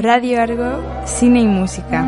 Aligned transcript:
Radio 0.00 0.40
Argo, 0.40 0.80
Cine 1.06 1.40
y 1.40 1.46
Música. 1.48 2.06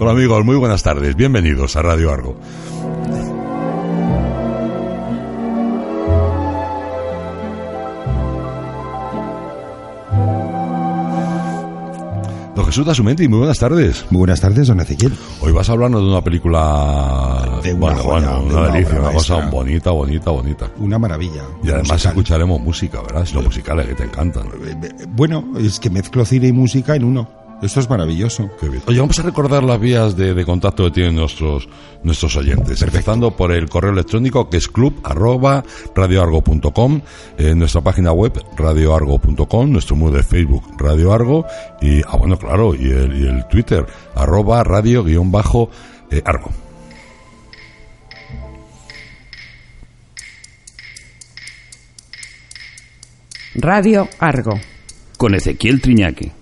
Hola 0.00 0.10
amigos, 0.10 0.44
muy 0.44 0.56
buenas 0.56 0.82
tardes, 0.82 1.14
bienvenidos 1.14 1.76
a 1.76 1.82
Radio 1.82 2.12
Argo. 2.12 2.34
Jesús 12.68 12.84
Dasumendi, 12.84 13.28
muy 13.28 13.38
buenas 13.38 13.58
tardes. 13.58 14.04
Muy 14.10 14.18
buenas 14.18 14.42
tardes, 14.42 14.68
don 14.68 14.78
Ezequiel. 14.78 15.14
Hoy 15.40 15.52
vas 15.52 15.70
a 15.70 15.72
hablarnos 15.72 16.02
de 16.02 16.08
una 16.08 16.22
película... 16.22 17.60
De 17.62 17.72
una 17.72 17.80
bueno, 17.80 18.02
joya, 18.02 18.30
bueno, 18.36 18.58
una 18.58 18.68
delicia, 18.70 19.00
una 19.00 19.12
cosa 19.12 19.46
bonita, 19.46 19.90
bonita, 19.90 20.30
bonita. 20.30 20.70
Una 20.78 20.98
maravilla. 20.98 21.44
Y 21.62 21.68
además 21.68 21.92
musical. 21.92 22.12
escucharemos 22.12 22.60
música, 22.60 23.00
¿verdad? 23.00 23.24
Si 23.24 23.32
los 23.32 23.46
musicales 23.46 23.86
que 23.86 23.94
te 23.94 24.04
encantan. 24.04 24.48
Eh, 24.48 24.76
eh, 24.82 25.06
Bueno, 25.08 25.44
es 25.58 25.80
que 25.80 25.88
mezclo 25.88 26.26
cine 26.26 26.48
y 26.48 26.52
música 26.52 26.94
en 26.94 27.04
uno. 27.04 27.37
Esto 27.60 27.80
es 27.80 27.90
maravilloso. 27.90 28.48
Qué 28.60 28.68
bien. 28.68 28.82
Oye, 28.86 29.00
vamos 29.00 29.18
a 29.18 29.22
recordar 29.22 29.64
las 29.64 29.80
vías 29.80 30.16
de, 30.16 30.32
de 30.32 30.44
contacto 30.44 30.84
que 30.84 30.90
tienen 30.92 31.16
nuestros, 31.16 31.68
nuestros 32.04 32.36
oyentes. 32.36 32.80
Empezando 32.82 33.32
por 33.32 33.50
el 33.50 33.68
correo 33.68 33.92
electrónico 33.92 34.48
que 34.48 34.58
es 34.58 34.68
club 34.68 34.94
arroba 35.02 35.64
radioargo.com, 35.94 37.00
eh, 37.36 37.54
nuestra 37.56 37.80
página 37.80 38.12
web 38.12 38.32
radioargo.com, 38.56 39.72
nuestro 39.72 39.96
muro 39.96 40.16
de 40.16 40.22
Facebook 40.22 40.62
Radio 40.78 41.12
Argo 41.12 41.46
y, 41.80 42.00
ah, 42.02 42.16
bueno, 42.16 42.38
claro, 42.38 42.74
y 42.74 42.90
el, 42.90 43.20
y 43.20 43.26
el 43.26 43.46
Twitter 43.48 43.84
arroba 44.14 44.62
radio 44.62 45.02
guion 45.02 45.32
bajo 45.32 45.68
eh, 46.10 46.22
argo. 46.24 46.50
Radio 53.54 54.08
Argo. 54.20 54.60
con 55.16 55.34
Ezequiel 55.34 55.80
Triñaque. 55.80 56.37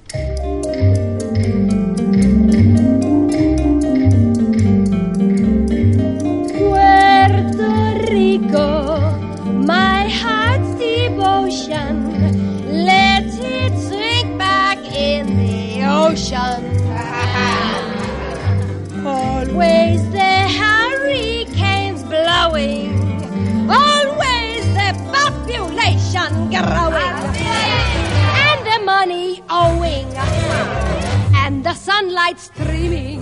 Owing. 29.51 30.07
Uh, 30.17 31.43
and 31.47 31.65
the 31.65 31.75
sunlight 31.75 32.41
streaming 32.41 33.21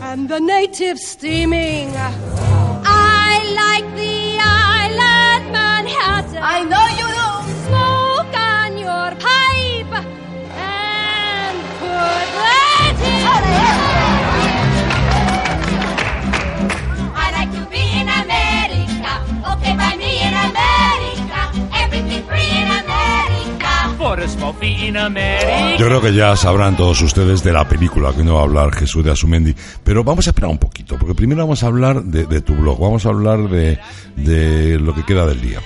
and 0.00 0.28
the 0.28 0.40
natives 0.40 1.06
steaming. 1.06 1.92
I 1.94 3.32
like 3.62 3.91
Yo 25.78 25.86
creo 25.86 26.00
que 26.00 26.14
ya 26.14 26.36
sabrán 26.36 26.76
todos 26.76 27.00
ustedes 27.02 27.42
de 27.42 27.52
la 27.52 27.68
película 27.68 28.12
que 28.14 28.22
no 28.22 28.34
va 28.34 28.40
a 28.40 28.44
hablar 28.44 28.74
Jesús 28.74 29.04
de 29.04 29.10
Asumendi, 29.10 29.54
pero 29.82 30.04
vamos 30.04 30.26
a 30.26 30.30
esperar 30.30 30.50
un 30.50 30.58
poquito, 30.58 30.98
porque 30.98 31.14
primero 31.14 31.42
vamos 31.42 31.62
a 31.62 31.66
hablar 31.66 32.02
de, 32.02 32.26
de 32.26 32.40
tu 32.40 32.54
blog, 32.54 32.78
vamos 32.78 33.06
a 33.06 33.08
hablar 33.08 33.48
de, 33.48 33.78
de 34.16 34.78
lo 34.78 34.94
que 34.94 35.04
queda 35.04 35.26
del 35.26 35.40
día. 35.40 35.60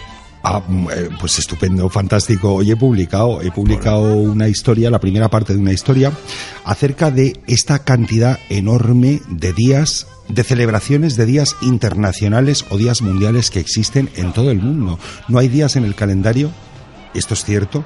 Ah, 0.49 0.63
mm, 0.65 0.87
eh, 0.93 1.09
pues 1.19 1.41
estupendo, 1.41 1.89
fantástico. 1.89 2.55
Hoy 2.55 2.71
he 2.71 2.77
publicado, 2.77 3.43
he 3.43 3.51
publicado 3.51 4.15
una 4.15 4.49
historia, 4.49 4.91
la 4.91 5.01
primera 5.01 5.29
parte 5.29 5.53
de 5.53 5.59
una 5.59 5.73
historia, 5.73 6.13
acerca 6.65 7.11
de 7.11 7.41
esta 7.49 7.81
cantidad 7.81 8.39
enorme 8.49 9.21
de 9.29 9.53
días 9.53 10.07
de 10.29 10.45
celebraciones 10.45 11.17
de 11.17 11.27
días 11.27 11.57
internacionales 11.63 12.65
o 12.71 12.79
días 12.79 13.03
mundiales 13.03 13.51
que 13.51 13.59
existen 13.59 14.09
en 14.15 14.33
todo 14.33 14.53
el 14.53 14.61
mundo. 14.61 15.01
No 15.27 15.39
hay 15.39 15.49
días 15.49 15.75
en 15.75 15.85
el 15.85 15.97
calendario, 15.97 16.53
esto 17.13 17.35
es 17.35 17.45
cierto, 17.45 17.85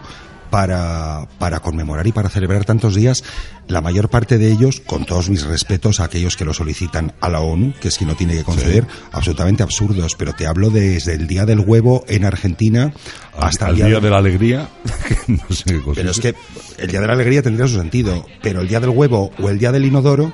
para, 0.50 1.28
para 1.38 1.60
conmemorar 1.60 2.06
y 2.06 2.12
para 2.12 2.28
celebrar 2.28 2.64
tantos 2.64 2.94
días, 2.94 3.24
la 3.68 3.80
mayor 3.80 4.08
parte 4.10 4.36
de 4.36 4.50
ellos, 4.50 4.80
con 4.84 5.06
todos 5.06 5.30
mis 5.30 5.44
respetos 5.44 6.00
a 6.00 6.04
aquellos 6.04 6.36
que 6.36 6.44
lo 6.44 6.52
solicitan 6.52 7.14
a 7.20 7.28
la 7.28 7.40
ONU, 7.40 7.72
que 7.80 7.88
es 7.88 7.96
quien 7.96 8.10
lo 8.10 8.16
tiene 8.16 8.34
que 8.34 8.44
conceder, 8.44 8.86
absolutamente 9.12 9.62
absurdos, 9.62 10.16
pero 10.18 10.34
te 10.34 10.46
hablo 10.46 10.70
desde 10.70 11.14
el 11.14 11.26
Día 11.26 11.46
del 11.46 11.60
Huevo 11.60 12.04
en 12.08 12.24
Argentina 12.24 12.92
hasta 13.38 13.66
Al 13.66 13.80
el 13.80 13.86
día 13.86 14.00
de 14.00 14.10
la 14.10 14.18
alegría, 14.18 14.68
que 15.08 15.32
no 15.32 15.54
sé 15.54 15.64
qué 15.64 15.80
cosa. 15.80 16.00
Pero 16.00 16.10
es 16.10 16.20
que 16.20 16.34
el 16.78 16.90
Día 16.90 17.00
de 17.00 17.06
la 17.06 17.12
Alegría 17.12 17.42
tendría 17.42 17.66
su 17.68 17.76
sentido, 17.76 18.26
pero 18.42 18.60
el 18.60 18.68
Día 18.68 18.80
del 18.80 18.90
Huevo 18.90 19.30
o 19.40 19.48
el 19.48 19.58
Día 19.58 19.72
del 19.72 19.84
Inodoro... 19.84 20.32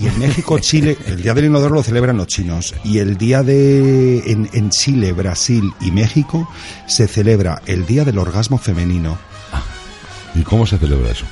Y 0.00 0.06
en 0.06 0.18
México, 0.18 0.58
Chile, 0.60 0.96
el 1.06 1.22
Día 1.22 1.34
del 1.34 1.44
Inodoro 1.44 1.74
lo 1.74 1.82
celebran 1.82 2.16
los 2.16 2.26
chinos. 2.26 2.74
Y 2.82 3.00
el 3.00 3.18
día 3.18 3.42
de. 3.42 4.22
En, 4.24 4.48
en 4.54 4.70
Chile, 4.70 5.12
Brasil 5.12 5.70
y 5.82 5.90
México 5.90 6.48
se 6.86 7.06
celebra 7.06 7.60
el 7.66 7.84
Día 7.84 8.02
del 8.06 8.16
Orgasmo 8.16 8.56
Femenino. 8.56 9.18
¿Y 10.34 10.42
cómo 10.42 10.66
se 10.66 10.78
celebra 10.78 11.10
eso? 11.10 11.24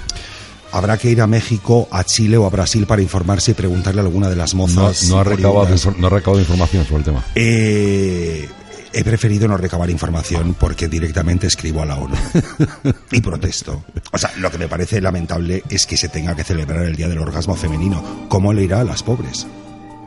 Habrá 0.73 0.97
que 0.99 1.11
ir 1.11 1.21
a 1.21 1.27
México, 1.27 1.89
a 1.91 2.05
Chile 2.05 2.37
o 2.37 2.47
a 2.47 2.51
Brasil 2.51 2.87
para 2.87 3.03
informarse 3.03 3.51
y 3.51 3.55
preguntarle 3.55 4.01
a 4.01 4.05
alguna 4.05 4.29
de 4.29 4.37
las 4.37 4.55
No, 4.55 4.67
mozas. 4.69 5.09
no 5.09 5.19
ha 5.19 5.25
recabado, 5.25 5.69
no 5.99 6.07
ha 6.07 6.11
recabado 6.11 6.41
información 6.41 6.85
sobre 6.85 6.99
el 6.99 7.05
tema. 7.05 7.25
Eh, 7.35 8.49
he 8.93 9.03
preferido 9.05 9.49
no 9.49 9.57
recabar 9.57 9.91
información 9.91 10.55
porque 10.59 10.87
directamente 10.89 11.47
escribo 11.49 11.83
a 11.83 11.87
la 11.87 11.97
ONU 11.97 12.15
y 13.11 13.21
protesto. 13.21 13.83
O 14.13 14.19
sea, 14.19 14.31
lo 14.39 14.51
que 14.51 14.59
me 14.59 14.69
parece 14.69 15.01
lamentable 15.01 15.65
es 15.69 15.87
que 15.87 15.97
se 15.97 16.09
tenga 16.09 16.37
que 16.37 16.45
celebrar 16.45 16.85
el 16.85 16.95
Día 16.95 17.09
del 17.09 17.19
Orgasmo 17.19 17.57
Femenino. 17.57 18.27
¿Cómo 18.29 18.53
le 18.53 18.63
irá 18.63 18.81
a 18.81 18.85
las 18.85 19.03
pobres? 19.03 19.47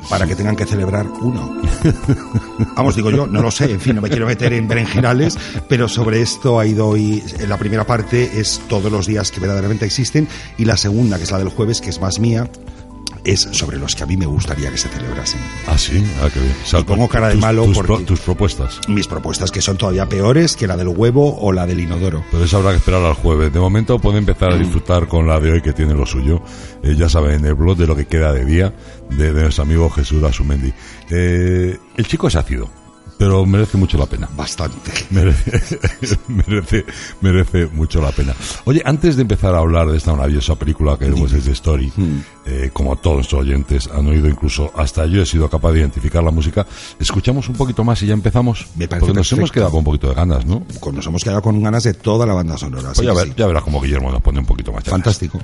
Para 0.09 0.27
que 0.27 0.35
tengan 0.35 0.55
que 0.55 0.65
celebrar 0.65 1.07
uno. 1.21 1.61
Vamos, 2.75 2.95
digo 2.95 3.09
yo, 3.09 3.25
no 3.25 3.41
lo 3.41 3.51
sé, 3.51 3.71
en 3.71 3.79
fin, 3.79 3.95
no 3.95 4.01
me 4.01 4.09
quiero 4.09 4.25
meter 4.27 4.53
en 4.53 4.67
berenjenales, 4.67 5.37
pero 5.67 5.87
sobre 5.87 6.21
esto 6.21 6.59
ha 6.59 6.65
ido 6.65 6.87
hoy. 6.87 7.23
La 7.47 7.57
primera 7.57 7.85
parte 7.85 8.39
es 8.39 8.61
todos 8.67 8.91
los 8.91 9.07
días 9.07 9.31
que 9.31 9.39
verdaderamente 9.39 9.85
existen, 9.85 10.27
y 10.57 10.65
la 10.65 10.77
segunda, 10.77 11.17
que 11.17 11.23
es 11.23 11.31
la 11.31 11.39
del 11.39 11.49
jueves, 11.49 11.81
que 11.81 11.89
es 11.89 12.01
más 12.01 12.19
mía, 12.19 12.49
es 13.23 13.41
sobre 13.51 13.77
los 13.77 13.95
que 13.95 14.03
a 14.03 14.05
mí 14.05 14.17
me 14.17 14.25
gustaría 14.25 14.69
que 14.71 14.77
se 14.77 14.89
celebrasen. 14.89 15.39
Ah, 15.67 15.77
sí, 15.77 16.03
ah, 16.21 16.29
qué 16.33 16.39
bien. 16.39 16.55
O 16.63 16.65
sea, 16.67 16.79
Y 16.81 16.83
pongo 16.83 17.07
cara 17.07 17.27
de 17.27 17.33
tus- 17.35 17.41
malo 17.41 17.65
tus, 17.65 17.75
porque- 17.75 17.87
pro- 17.93 17.99
tus 18.03 18.19
propuestas. 18.19 18.79
mis 18.87 19.07
propuestas 19.07 19.51
que 19.51 19.61
son 19.61 19.77
todavía 19.77 20.07
peores 20.07 20.55
que 20.55 20.67
la 20.67 20.75
del 20.77 20.89
huevo 20.89 21.37
o 21.39 21.51
la 21.51 21.65
del 21.65 21.79
inodoro. 21.79 22.23
Pero 22.31 22.43
eso 22.43 22.57
habrá 22.57 22.71
que 22.71 22.77
esperar 22.77 23.03
al 23.03 23.13
jueves. 23.13 23.53
De 23.53 23.59
momento 23.59 23.99
puede 23.99 24.17
empezar 24.17 24.51
Mm. 24.51 24.53
a 24.53 24.57
disfrutar 24.57 25.07
con 25.07 25.27
la 25.27 25.39
de 25.39 25.51
hoy 25.53 25.61
que 25.61 25.73
tiene 25.73 25.93
lo 25.93 26.05
suyo. 26.05 26.41
Eh, 26.83 26.95
ya 26.97 27.07
saben, 27.09 27.35
en 27.35 27.45
el 27.45 27.53
blog 27.55 27.77
de 27.77 27.87
lo 27.87 27.95
que 27.95 28.05
queda 28.05 28.33
de 28.33 28.45
día 28.45 28.73
de, 29.09 29.31
de 29.33 29.41
nuestro 29.43 29.63
amigo 29.63 29.89
Jesús 29.89 30.21
Asumendi. 30.23 30.73
Eh, 31.09 31.77
el 31.95 32.07
chico 32.07 32.27
es 32.27 32.35
ácido, 32.35 32.69
pero 33.17 33.45
merece 33.45 33.77
mucho 33.77 33.97
la 33.97 34.05
pena. 34.05 34.27
Bastante. 34.35 34.91
Merece, 35.11 35.79
merece, 36.27 36.85
merece 37.21 37.67
mucho 37.67 38.01
la 38.01 38.11
pena. 38.11 38.33
Oye, 38.65 38.81
antes 38.85 39.15
de 39.15 39.21
empezar 39.21 39.53
a 39.55 39.59
hablar 39.59 39.87
de 39.87 39.97
esta 39.97 40.11
maravillosa 40.13 40.55
película 40.55 40.97
que 40.97 41.07
es 41.07 41.43
The 41.45 41.51
Story, 41.51 41.91
Mm. 41.95 42.19
eh, 42.45 42.69
como 42.73 42.95
todos 42.95 43.17
nuestros 43.17 43.41
oyentes 43.41 43.87
han 43.93 44.07
oído, 44.07 44.27
incluso 44.27 44.71
hasta 44.75 45.05
yo 45.05 45.21
he 45.21 45.25
sido 45.25 45.49
capaz 45.49 45.71
de 45.73 45.79
identificar 45.79 46.23
la 46.23 46.31
música, 46.31 46.65
escuchamos 46.99 47.47
un 47.49 47.55
poquito 47.55 47.83
más 47.83 48.01
y 48.01 48.07
ya 48.07 48.13
empezamos. 48.13 48.67
Me 48.75 48.87
parece 48.87 49.05
Porque 49.07 49.17
nos 49.19 49.31
hemos 49.31 49.51
quedado 49.51 49.71
con 49.71 49.79
un 49.79 49.85
poquito 49.85 50.09
de 50.09 50.15
ganas, 50.15 50.45
¿no? 50.45 50.63
Nos 50.91 51.05
hemos 51.05 51.23
quedado 51.23 51.41
con 51.41 51.61
ganas 51.61 51.83
de 51.83 51.93
toda 51.93 52.25
la 52.25 52.33
banda 52.33 52.57
sonora. 52.57 52.91
Pues 52.93 53.05
ya, 53.07 53.15
sí. 53.15 53.33
ya 53.37 53.47
verás 53.47 53.63
como 53.63 53.79
Guillermo 53.81 54.11
nos 54.11 54.21
pone 54.21 54.39
un 54.39 54.45
poquito 54.45 54.71
más. 54.71 54.83
Fantástico. 54.83 55.39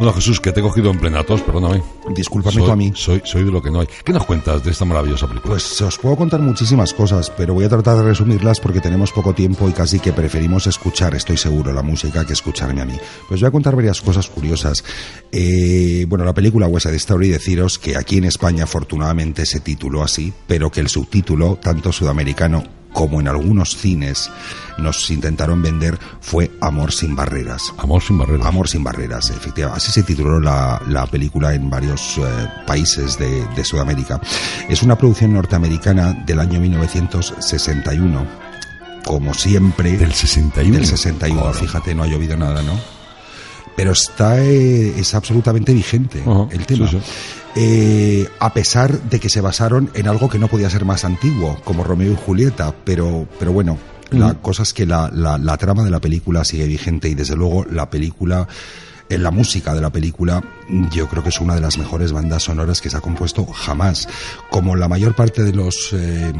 Bueno, 0.00 0.14
Jesús, 0.14 0.40
que 0.40 0.50
te 0.50 0.60
he 0.60 0.62
cogido 0.62 0.90
en 0.90 0.98
plena 0.98 1.22
tos, 1.24 1.42
perdóname. 1.42 1.82
Discúlpame 2.08 2.54
soy, 2.54 2.64
tú 2.64 2.70
a 2.70 2.76
mí. 2.76 2.90
Soy, 2.94 3.20
soy 3.22 3.44
de 3.44 3.50
lo 3.50 3.60
que 3.60 3.70
no 3.70 3.80
hay. 3.80 3.88
¿Qué 4.02 4.14
nos 4.14 4.24
cuentas 4.24 4.64
de 4.64 4.70
esta 4.70 4.86
maravillosa 4.86 5.26
película? 5.28 5.50
Pues 5.52 5.82
os 5.82 5.98
puedo 5.98 6.16
contar 6.16 6.40
muchísimas 6.40 6.94
cosas, 6.94 7.28
pero 7.28 7.52
voy 7.52 7.66
a 7.66 7.68
tratar 7.68 7.98
de 7.98 8.04
resumirlas 8.04 8.60
porque 8.60 8.80
tenemos 8.80 9.12
poco 9.12 9.34
tiempo 9.34 9.68
y 9.68 9.72
casi 9.72 10.00
que 10.00 10.14
preferimos 10.14 10.66
escuchar, 10.66 11.14
estoy 11.14 11.36
seguro, 11.36 11.74
la 11.74 11.82
música 11.82 12.24
que 12.24 12.32
escucharme 12.32 12.80
a 12.80 12.86
mí. 12.86 12.96
Pues 13.28 13.42
voy 13.42 13.48
a 13.48 13.50
contar 13.50 13.76
varias 13.76 14.00
cosas 14.00 14.26
curiosas. 14.30 14.82
Eh, 15.32 16.06
bueno, 16.08 16.24
la 16.24 16.32
película 16.32 16.66
West 16.66 16.86
Side 16.86 16.96
Story, 16.96 17.28
deciros 17.28 17.78
que 17.78 17.98
aquí 17.98 18.16
en 18.16 18.24
España 18.24 18.64
afortunadamente 18.64 19.44
se 19.44 19.60
tituló 19.60 20.02
así, 20.02 20.32
pero 20.46 20.70
que 20.70 20.80
el 20.80 20.88
subtítulo, 20.88 21.58
tanto 21.60 21.92
sudamericano 21.92 22.79
como 22.92 23.20
en 23.20 23.28
algunos 23.28 23.76
cines 23.76 24.30
nos 24.78 25.10
intentaron 25.10 25.62
vender 25.62 25.98
fue 26.20 26.50
Amor 26.60 26.92
sin 26.92 27.14
barreras. 27.14 27.72
Amor 27.78 28.02
sin 28.02 28.18
barreras. 28.18 28.46
Amor 28.46 28.68
sin 28.68 28.82
barreras, 28.84 29.30
efectivamente. 29.30 29.76
Así 29.82 29.92
se 29.92 30.02
tituló 30.02 30.40
la, 30.40 30.80
la 30.88 31.06
película 31.06 31.54
en 31.54 31.68
varios 31.70 32.18
eh, 32.18 32.22
países 32.66 33.18
de, 33.18 33.46
de 33.54 33.64
Sudamérica. 33.64 34.20
Es 34.68 34.82
una 34.82 34.96
producción 34.96 35.32
norteamericana 35.34 36.12
del 36.26 36.40
año 36.40 36.60
1961. 36.60 38.26
Como 39.04 39.34
siempre. 39.34 39.96
Del 39.96 40.12
61. 40.12 40.76
Del 40.76 40.86
61, 40.86 41.40
Claro. 41.40 41.54
fíjate, 41.58 41.94
no 41.94 42.02
ha 42.02 42.06
llovido 42.06 42.36
nada, 42.36 42.62
¿no? 42.62 42.72
Pero 43.76 43.92
está, 43.92 44.42
eh, 44.42 44.94
es 44.98 45.14
absolutamente 45.14 45.72
vigente 45.72 46.22
el 46.50 46.66
tema. 46.66 46.88
sí, 46.88 46.98
sí. 47.00 47.06
Eh, 47.56 48.28
a 48.38 48.52
pesar 48.52 49.00
de 49.02 49.18
que 49.18 49.28
se 49.28 49.40
basaron 49.40 49.90
en 49.94 50.06
algo 50.06 50.28
que 50.28 50.38
no 50.38 50.46
podía 50.46 50.70
ser 50.70 50.84
más 50.84 51.04
antiguo, 51.04 51.60
como 51.64 51.82
Romeo 51.82 52.12
y 52.12 52.16
Julieta, 52.16 52.72
pero, 52.84 53.26
pero 53.38 53.52
bueno, 53.52 53.76
la 54.10 54.34
cosa 54.34 54.62
es 54.62 54.72
que 54.72 54.86
la, 54.86 55.10
la, 55.12 55.36
la 55.38 55.56
trama 55.56 55.82
de 55.82 55.90
la 55.90 56.00
película 56.00 56.44
sigue 56.44 56.66
vigente 56.66 57.08
y 57.08 57.14
desde 57.14 57.36
luego 57.36 57.64
la 57.70 57.90
película, 57.90 58.46
en 59.08 59.22
la 59.22 59.30
música 59.32 59.74
de 59.74 59.80
la 59.80 59.90
película, 59.90 60.42
yo 60.92 61.08
creo 61.08 61.22
que 61.22 61.30
es 61.30 61.40
una 61.40 61.54
de 61.54 61.60
las 61.60 61.76
mejores 61.76 62.12
bandas 62.12 62.44
sonoras 62.44 62.80
que 62.80 62.90
se 62.90 62.96
ha 62.96 63.00
compuesto 63.00 63.44
jamás. 63.46 64.08
Como 64.50 64.76
la 64.76 64.88
mayor 64.88 65.14
parte 65.14 65.42
de 65.42 65.52
los 65.52 65.92
eh, 65.92 66.32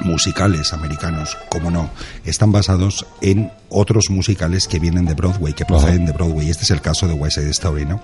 musicales 0.00 0.72
americanos, 0.72 1.36
como 1.50 1.70
no, 1.70 1.90
están 2.24 2.52
basados 2.52 3.06
en 3.20 3.50
otros 3.68 4.10
musicales 4.10 4.66
que 4.66 4.78
vienen 4.78 5.06
de 5.06 5.14
Broadway, 5.14 5.52
que 5.52 5.64
proceden 5.64 6.06
de 6.06 6.12
Broadway. 6.12 6.50
Este 6.50 6.64
es 6.64 6.70
el 6.70 6.80
caso 6.80 7.06
de 7.06 7.14
West 7.14 7.38
Side 7.38 7.50
Story, 7.50 7.86
¿no? 7.86 8.00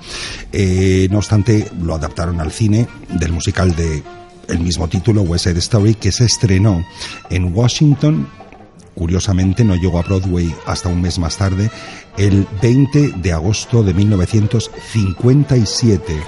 Eh, 0.52 1.08
no 1.10 1.18
obstante, 1.18 1.70
lo 1.80 1.94
adaptaron 1.94 2.40
al 2.40 2.52
cine 2.52 2.86
del 3.08 3.32
musical 3.32 3.74
de 3.74 4.02
el 4.48 4.60
mismo 4.60 4.88
título, 4.88 5.22
West 5.22 5.44
Side 5.44 5.58
Story, 5.58 5.94
que 5.94 6.12
se 6.12 6.24
estrenó 6.24 6.86
en 7.30 7.54
Washington. 7.54 8.28
Curiosamente, 8.94 9.64
no 9.64 9.74
llegó 9.74 9.98
a 9.98 10.02
Broadway 10.02 10.54
hasta 10.66 10.88
un 10.88 11.02
mes 11.02 11.18
más 11.18 11.36
tarde, 11.36 11.70
el 12.16 12.46
20 12.62 13.14
de 13.16 13.32
agosto 13.32 13.82
de 13.82 13.92
1957. 13.92 16.22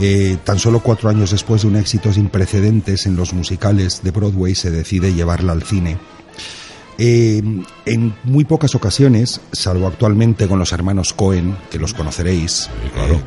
Eh, 0.00 0.38
tan 0.44 0.58
solo 0.58 0.80
cuatro 0.80 1.10
años 1.10 1.30
después 1.30 1.62
de 1.62 1.68
un 1.68 1.76
éxito 1.76 2.12
sin 2.12 2.28
precedentes 2.28 3.06
en 3.06 3.16
los 3.16 3.34
musicales 3.34 4.02
de 4.02 4.10
Broadway, 4.10 4.54
se 4.54 4.70
decide 4.70 5.14
llevarla 5.14 5.52
al 5.52 5.62
cine. 5.62 5.98
Eh, 7.04 7.42
en 7.84 8.14
muy 8.22 8.44
pocas 8.44 8.76
ocasiones, 8.76 9.40
salvo 9.50 9.88
actualmente 9.88 10.46
con 10.46 10.60
los 10.60 10.70
hermanos 10.70 11.12
Cohen, 11.12 11.56
que 11.68 11.80
los 11.80 11.94
conoceréis, 11.94 12.70
claro. 12.94 13.14
eh, 13.14 13.20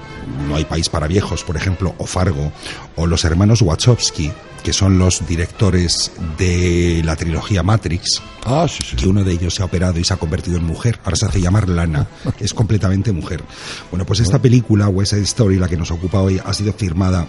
No 0.47 0.55
hay 0.55 0.63
país 0.63 0.87
para 0.87 1.07
viejos, 1.07 1.43
por 1.43 1.57
ejemplo, 1.57 1.93
o 1.97 2.05
Fargo, 2.05 2.53
o 2.95 3.05
los 3.05 3.25
hermanos 3.25 3.61
Wachowski, 3.61 4.31
que 4.63 4.71
son 4.71 4.97
los 4.97 5.27
directores 5.27 6.09
de 6.37 7.01
la 7.03 7.17
trilogía 7.17 7.63
Matrix, 7.63 8.21
Ah, 8.45 8.65
sí, 8.69 8.81
sí. 8.81 8.95
que 8.95 9.09
uno 9.09 9.25
de 9.25 9.33
ellos 9.33 9.53
se 9.55 9.61
ha 9.61 9.65
operado 9.65 9.99
y 9.99 10.05
se 10.05 10.13
ha 10.13 10.17
convertido 10.17 10.55
en 10.57 10.63
mujer. 10.63 10.97
Ahora 11.03 11.17
se 11.17 11.25
hace 11.25 11.41
llamar 11.41 11.67
Lana. 11.67 12.07
Es 12.39 12.53
completamente 12.53 13.11
mujer. 13.11 13.43
Bueno, 13.91 14.05
pues 14.05 14.21
esta 14.21 14.39
película, 14.41 14.87
West 14.87 15.11
Side 15.11 15.23
Story, 15.23 15.57
la 15.57 15.67
que 15.67 15.75
nos 15.75 15.91
ocupa 15.91 16.21
hoy, 16.21 16.39
ha 16.45 16.53
sido 16.53 16.71
firmada, 16.71 17.27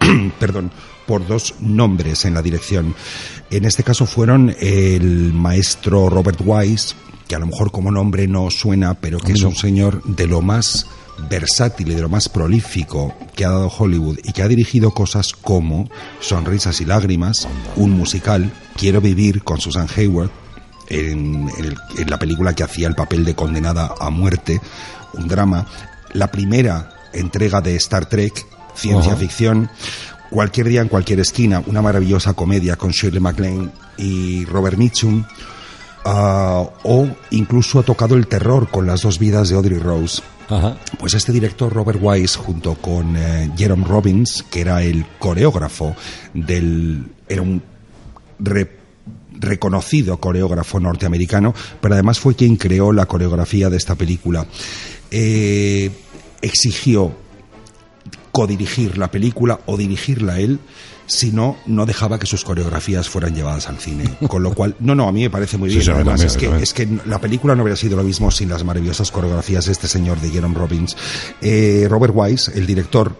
perdón, 0.40 0.72
por 1.08 1.26
dos 1.26 1.54
nombres 1.60 2.24
en 2.24 2.34
la 2.34 2.42
dirección. 2.42 2.94
En 3.50 3.64
este 3.64 3.82
caso 3.82 4.06
fueron 4.06 4.54
el 4.60 5.32
maestro 5.32 6.08
Robert 6.10 6.40
Wise, 6.44 6.94
que 7.26 7.34
a 7.34 7.38
lo 7.40 7.46
mejor 7.46 7.72
como 7.72 7.90
nombre 7.90 8.28
no 8.28 8.50
suena, 8.50 8.94
pero 8.94 9.18
que 9.18 9.32
es 9.32 9.42
un 9.42 9.56
señor 9.56 10.02
de 10.04 10.26
lo 10.28 10.40
más 10.42 10.86
versátil 11.28 11.90
y 11.90 11.94
de 11.94 12.02
lo 12.02 12.08
más 12.08 12.28
prolífico 12.28 13.12
que 13.34 13.44
ha 13.44 13.48
dado 13.50 13.68
Hollywood 13.76 14.18
y 14.22 14.32
que 14.32 14.42
ha 14.42 14.48
dirigido 14.48 14.92
cosas 14.92 15.32
como 15.32 15.90
Sonrisas 16.20 16.80
y 16.80 16.84
Lágrimas, 16.84 17.48
un 17.74 17.90
musical, 17.90 18.52
Quiero 18.76 19.00
vivir 19.00 19.42
con 19.42 19.60
Susan 19.60 19.88
Hayward, 19.96 20.30
en, 20.88 21.50
en 21.58 21.64
el- 21.64 21.76
en 21.98 22.08
la 22.10 22.18
película 22.18 22.54
que 22.54 22.62
hacía 22.62 22.86
el 22.86 22.94
papel 22.94 23.24
de 23.24 23.34
condenada 23.34 23.92
a 23.98 24.08
muerte, 24.10 24.60
un 25.14 25.26
drama, 25.26 25.66
la 26.12 26.30
primera 26.30 26.90
entrega 27.12 27.60
de 27.60 27.74
Star 27.76 28.06
Trek, 28.06 28.46
ciencia 28.76 29.16
ficción, 29.16 29.68
Cualquier 30.30 30.68
día 30.68 30.82
en 30.82 30.88
cualquier 30.88 31.20
esquina, 31.20 31.62
una 31.66 31.80
maravillosa 31.82 32.34
comedia 32.34 32.76
con 32.76 32.90
Shirley 32.90 33.20
MacLaine 33.20 33.70
y 33.96 34.44
Robert 34.44 34.76
Mitchum, 34.76 35.24
ah, 36.04 36.64
o 36.84 37.08
incluso 37.30 37.78
ha 37.78 37.82
tocado 37.82 38.14
el 38.14 38.26
terror 38.26 38.68
con 38.70 38.86
las 38.86 39.02
dos 39.02 39.18
vidas 39.18 39.48
de 39.48 39.56
Audrey 39.56 39.78
Rose. 39.78 40.22
Ajá. 40.50 40.76
Pues 40.98 41.14
este 41.14 41.32
director 41.32 41.72
Robert 41.72 41.98
Wise 42.00 42.38
junto 42.38 42.74
con 42.76 43.16
eh, 43.16 43.50
Jerome 43.56 43.84
Robbins, 43.86 44.44
que 44.50 44.60
era 44.62 44.82
el 44.82 45.04
coreógrafo 45.18 45.94
del 46.34 47.06
era 47.28 47.42
un 47.42 47.62
re- 48.38 48.78
reconocido 49.32 50.18
coreógrafo 50.18 50.80
norteamericano, 50.80 51.54
pero 51.80 51.94
además 51.94 52.18
fue 52.18 52.34
quien 52.34 52.56
creó 52.56 52.92
la 52.92 53.06
coreografía 53.06 53.68
de 53.70 53.76
esta 53.76 53.94
película. 53.94 54.46
Eh, 55.10 55.90
exigió 56.40 57.12
codirigir 58.32 58.98
la 58.98 59.10
película 59.10 59.60
o 59.66 59.76
dirigirla 59.76 60.40
él, 60.40 60.60
si 61.06 61.32
no, 61.32 61.56
no 61.66 61.86
dejaba 61.86 62.18
que 62.18 62.26
sus 62.26 62.44
coreografías 62.44 63.08
fueran 63.08 63.34
llevadas 63.34 63.68
al 63.68 63.78
cine. 63.78 64.04
Con 64.28 64.42
lo 64.42 64.52
cual, 64.52 64.76
no, 64.80 64.94
no, 64.94 65.08
a 65.08 65.12
mí 65.12 65.22
me 65.22 65.30
parece 65.30 65.56
muy 65.56 65.70
bien. 65.70 65.82
sí, 65.82 65.90
Además, 65.90 66.20
también, 66.20 66.54
es, 66.54 66.72
que, 66.72 66.82
es 66.82 66.88
que 66.88 67.08
la 67.08 67.18
película 67.18 67.54
no 67.54 67.62
hubiera 67.62 67.76
sido 67.76 67.96
lo 67.96 68.04
mismo 68.04 68.30
sin 68.30 68.48
las 68.48 68.62
maravillosas 68.64 69.10
coreografías 69.10 69.66
de 69.66 69.72
este 69.72 69.88
señor 69.88 70.20
de 70.20 70.30
Jerome 70.30 70.54
Robbins. 70.54 70.96
Eh, 71.40 71.86
Robert 71.88 72.12
Wise, 72.14 72.52
el 72.54 72.66
director 72.66 73.16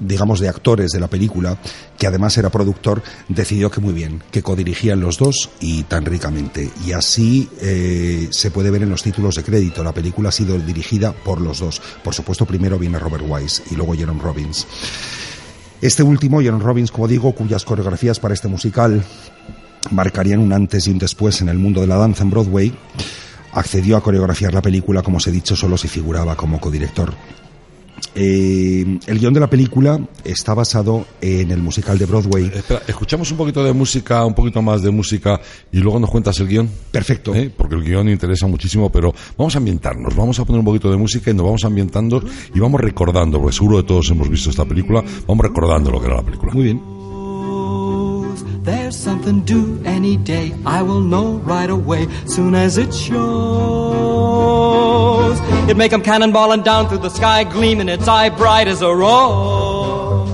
digamos, 0.00 0.40
de 0.40 0.48
actores 0.48 0.90
de 0.92 1.00
la 1.00 1.08
película, 1.08 1.58
que 1.96 2.06
además 2.06 2.36
era 2.38 2.50
productor, 2.50 3.02
decidió 3.28 3.70
que 3.70 3.80
muy 3.80 3.92
bien, 3.92 4.22
que 4.30 4.42
codirigían 4.42 5.00
los 5.00 5.18
dos 5.18 5.50
y 5.60 5.82
tan 5.84 6.04
ricamente. 6.04 6.70
Y 6.86 6.92
así 6.92 7.48
eh, 7.60 8.28
se 8.30 8.50
puede 8.50 8.70
ver 8.70 8.82
en 8.82 8.90
los 8.90 9.02
títulos 9.02 9.34
de 9.34 9.44
crédito. 9.44 9.82
La 9.82 9.92
película 9.92 10.28
ha 10.28 10.32
sido 10.32 10.58
dirigida 10.58 11.12
por 11.12 11.40
los 11.40 11.60
dos. 11.60 11.80
Por 12.02 12.14
supuesto, 12.14 12.46
primero 12.46 12.78
viene 12.78 12.98
Robert 12.98 13.24
Wise 13.26 13.62
y 13.70 13.76
luego 13.76 13.94
Jerome 13.94 14.22
Robbins. 14.22 14.66
Este 15.80 16.02
último, 16.02 16.40
Jerome 16.40 16.64
Robbins, 16.64 16.90
como 16.90 17.06
digo, 17.06 17.32
cuyas 17.32 17.64
coreografías 17.64 18.18
para 18.18 18.34
este 18.34 18.48
musical 18.48 19.04
marcarían 19.90 20.40
un 20.40 20.52
antes 20.52 20.86
y 20.86 20.90
un 20.90 20.98
después 20.98 21.40
en 21.40 21.48
el 21.48 21.58
mundo 21.58 21.80
de 21.80 21.86
la 21.86 21.96
danza 21.96 22.24
en 22.24 22.30
Broadway, 22.30 22.74
accedió 23.52 23.96
a 23.96 24.02
coreografiar 24.02 24.52
la 24.52 24.62
película, 24.62 25.02
como 25.02 25.18
os 25.18 25.26
he 25.26 25.30
dicho, 25.30 25.56
solo 25.56 25.78
si 25.78 25.88
figuraba 25.88 26.36
como 26.36 26.60
codirector. 26.60 27.14
Eh, 28.14 28.98
el 29.06 29.18
guion 29.18 29.32
de 29.34 29.40
la 29.40 29.48
película 29.48 30.00
está 30.24 30.54
basado 30.54 31.06
en 31.20 31.50
el 31.50 31.62
musical 31.62 31.98
de 31.98 32.06
Broadway. 32.06 32.50
Espera, 32.54 32.82
escuchamos 32.86 33.30
un 33.30 33.36
poquito 33.36 33.62
de 33.62 33.72
música, 33.72 34.24
un 34.24 34.34
poquito 34.34 34.62
más 34.62 34.82
de 34.82 34.90
música 34.90 35.40
y 35.72 35.78
luego 35.78 36.00
nos 36.00 36.10
cuentas 36.10 36.38
el 36.40 36.48
guion. 36.48 36.68
Perfecto. 36.90 37.34
¿Eh? 37.34 37.52
Porque 37.54 37.74
el 37.74 37.84
guion 37.84 38.08
interesa 38.08 38.46
muchísimo, 38.46 38.90
pero 38.90 39.14
vamos 39.36 39.54
a 39.54 39.58
ambientarnos, 39.58 40.14
vamos 40.16 40.38
a 40.38 40.44
poner 40.44 40.60
un 40.60 40.66
poquito 40.66 40.90
de 40.90 40.96
música 40.96 41.30
y 41.30 41.34
nos 41.34 41.44
vamos 41.44 41.64
ambientando 41.64 42.22
y 42.54 42.58
vamos 42.58 42.80
recordando, 42.80 43.40
porque 43.40 43.56
seguro 43.56 43.78
que 43.78 43.84
todos 43.84 44.10
hemos 44.10 44.28
visto 44.28 44.50
esta 44.50 44.64
película, 44.64 45.02
vamos 45.26 45.46
recordando 45.46 45.90
lo 45.90 46.00
que 46.00 46.06
era 46.06 46.16
la 46.16 46.22
película. 46.22 46.52
Muy 46.52 46.64
bien. 46.64 46.97
There's 48.62 48.96
something 48.96 49.40
due 49.42 49.80
any 49.84 50.16
day. 50.16 50.54
I 50.66 50.82
will 50.82 51.00
know 51.00 51.40
right 51.44 51.70
away, 51.70 52.06
soon 52.26 52.54
as 52.54 52.76
it 52.78 52.92
shows. 52.92 53.18
It 55.68 55.76
make 55.76 55.92
'em 55.92 56.02
cannonballing 56.02 56.64
down 56.64 56.88
through 56.88 56.98
the 56.98 57.10
sky, 57.10 57.44
gleaming 57.44 57.88
its 57.88 58.08
eye 58.08 58.28
bright 58.30 58.68
as 58.68 58.82
a 58.82 58.94
rose. 58.94 60.28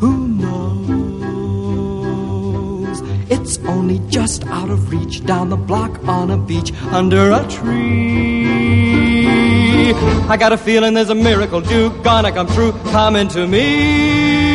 Who 0.00 0.28
knows? 0.42 1.42
It's 3.28 3.58
only 3.66 4.00
just 4.08 4.46
out 4.46 4.70
of 4.70 4.90
reach, 4.90 5.24
down 5.26 5.50
the 5.50 5.56
block 5.56 5.98
on 6.06 6.30
a 6.30 6.36
beach, 6.36 6.72
under 6.92 7.32
a 7.32 7.42
tree. 7.48 8.80
I 10.28 10.36
got 10.36 10.52
a 10.52 10.56
feeling 10.56 10.94
there's 10.94 11.10
a 11.10 11.14
miracle 11.14 11.60
due, 11.60 11.90
gonna 12.02 12.30
come 12.32 12.46
true, 12.46 12.72
coming 12.92 13.28
to 13.28 13.46
me. 13.46 14.49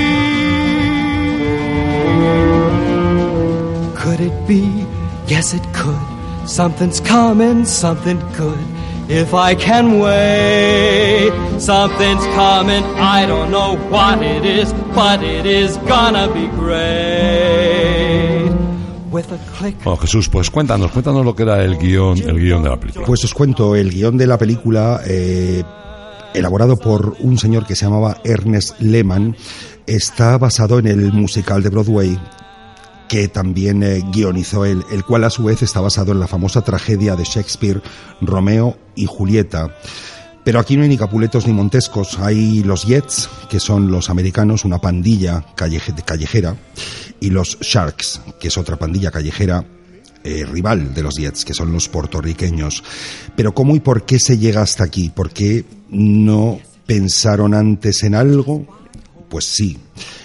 It 4.25 4.47
be? 4.47 4.85
Yes, 5.27 5.53
it 5.53 5.63
could. 5.73 5.99
Something's 6.47 6.99
coming, 6.99 7.65
something 7.65 8.19
good. 8.37 8.59
If 9.07 9.33
I 9.33 9.55
can 9.55 9.99
wait, 9.99 11.31
something's 11.59 12.25
coming. 12.35 12.83
I 12.97 13.25
don't 13.27 13.51
know 13.51 13.77
what 13.89 14.21
it 14.21 14.45
is, 14.45 14.73
but 14.95 15.23
it 15.23 15.45
is 15.45 15.77
gonna 15.87 16.27
be 16.33 16.47
great. 16.57 18.51
With 19.11 19.31
a 19.31 19.37
click. 19.57 19.75
Bueno, 19.83 19.97
Jesús, 19.97 20.27
pues 20.29 20.49
cuéntanos, 20.49 20.91
cuéntanos 20.91 21.23
lo 21.23 21.35
que 21.35 21.43
era 21.43 21.63
el 21.63 21.77
guion, 21.77 22.17
el 22.17 22.39
guion 22.39 22.63
de 22.63 22.69
la 22.69 22.79
película. 22.79 23.05
Pues 23.05 23.23
os 23.23 23.33
cuento, 23.33 23.75
el 23.75 23.91
guion 23.91 24.17
de 24.17 24.27
la 24.27 24.37
película, 24.37 25.01
eh, 25.05 25.63
elaborado 26.33 26.77
por 26.77 27.15
un 27.19 27.37
señor 27.37 27.65
que 27.65 27.75
se 27.75 27.85
llamaba 27.85 28.17
Ernest 28.23 28.79
Lehman, 28.81 29.35
está 29.87 30.37
basado 30.37 30.79
en 30.79 30.87
el 30.87 31.11
musical 31.13 31.63
de 31.63 31.69
Broadway 31.69 32.19
que 33.07 33.27
también 33.27 33.83
eh, 33.83 34.03
guionizó 34.11 34.65
él, 34.65 34.83
el 34.91 35.05
cual 35.05 35.23
a 35.25 35.29
su 35.29 35.43
vez 35.43 35.61
está 35.61 35.79
basado 35.79 36.11
en 36.11 36.19
la 36.19 36.27
famosa 36.27 36.61
tragedia 36.61 37.15
de 37.15 37.23
Shakespeare, 37.23 37.81
Romeo 38.19 38.77
y 38.95 39.05
Julieta. 39.05 39.75
Pero 40.43 40.59
aquí 40.59 40.75
no 40.75 40.83
hay 40.83 40.89
ni 40.89 40.97
capuletos 40.97 41.45
ni 41.47 41.53
montescos, 41.53 42.19
hay 42.19 42.63
los 42.63 42.85
Jets, 42.85 43.29
que 43.49 43.59
son 43.59 43.91
los 43.91 44.09
americanos, 44.09 44.65
una 44.65 44.79
pandilla 44.79 45.45
calleje- 45.55 46.03
callejera, 46.03 46.55
y 47.19 47.29
los 47.29 47.59
Sharks, 47.61 48.21
que 48.39 48.47
es 48.47 48.57
otra 48.57 48.77
pandilla 48.77 49.11
callejera 49.11 49.65
eh, 50.23 50.43
rival 50.45 50.93
de 50.93 51.03
los 51.03 51.15
Jets, 51.15 51.45
que 51.45 51.53
son 51.53 51.71
los 51.71 51.87
puertorriqueños. 51.89 52.83
Pero 53.35 53.53
¿cómo 53.53 53.75
y 53.75 53.79
por 53.79 54.05
qué 54.05 54.19
se 54.19 54.37
llega 54.39 54.61
hasta 54.61 54.83
aquí? 54.83 55.09
¿Por 55.09 55.29
qué 55.29 55.63
no 55.89 56.59
pensaron 56.87 57.53
antes 57.53 58.03
en 58.03 58.15
algo? 58.15 58.65
Pues 59.29 59.45
sí. 59.45 59.77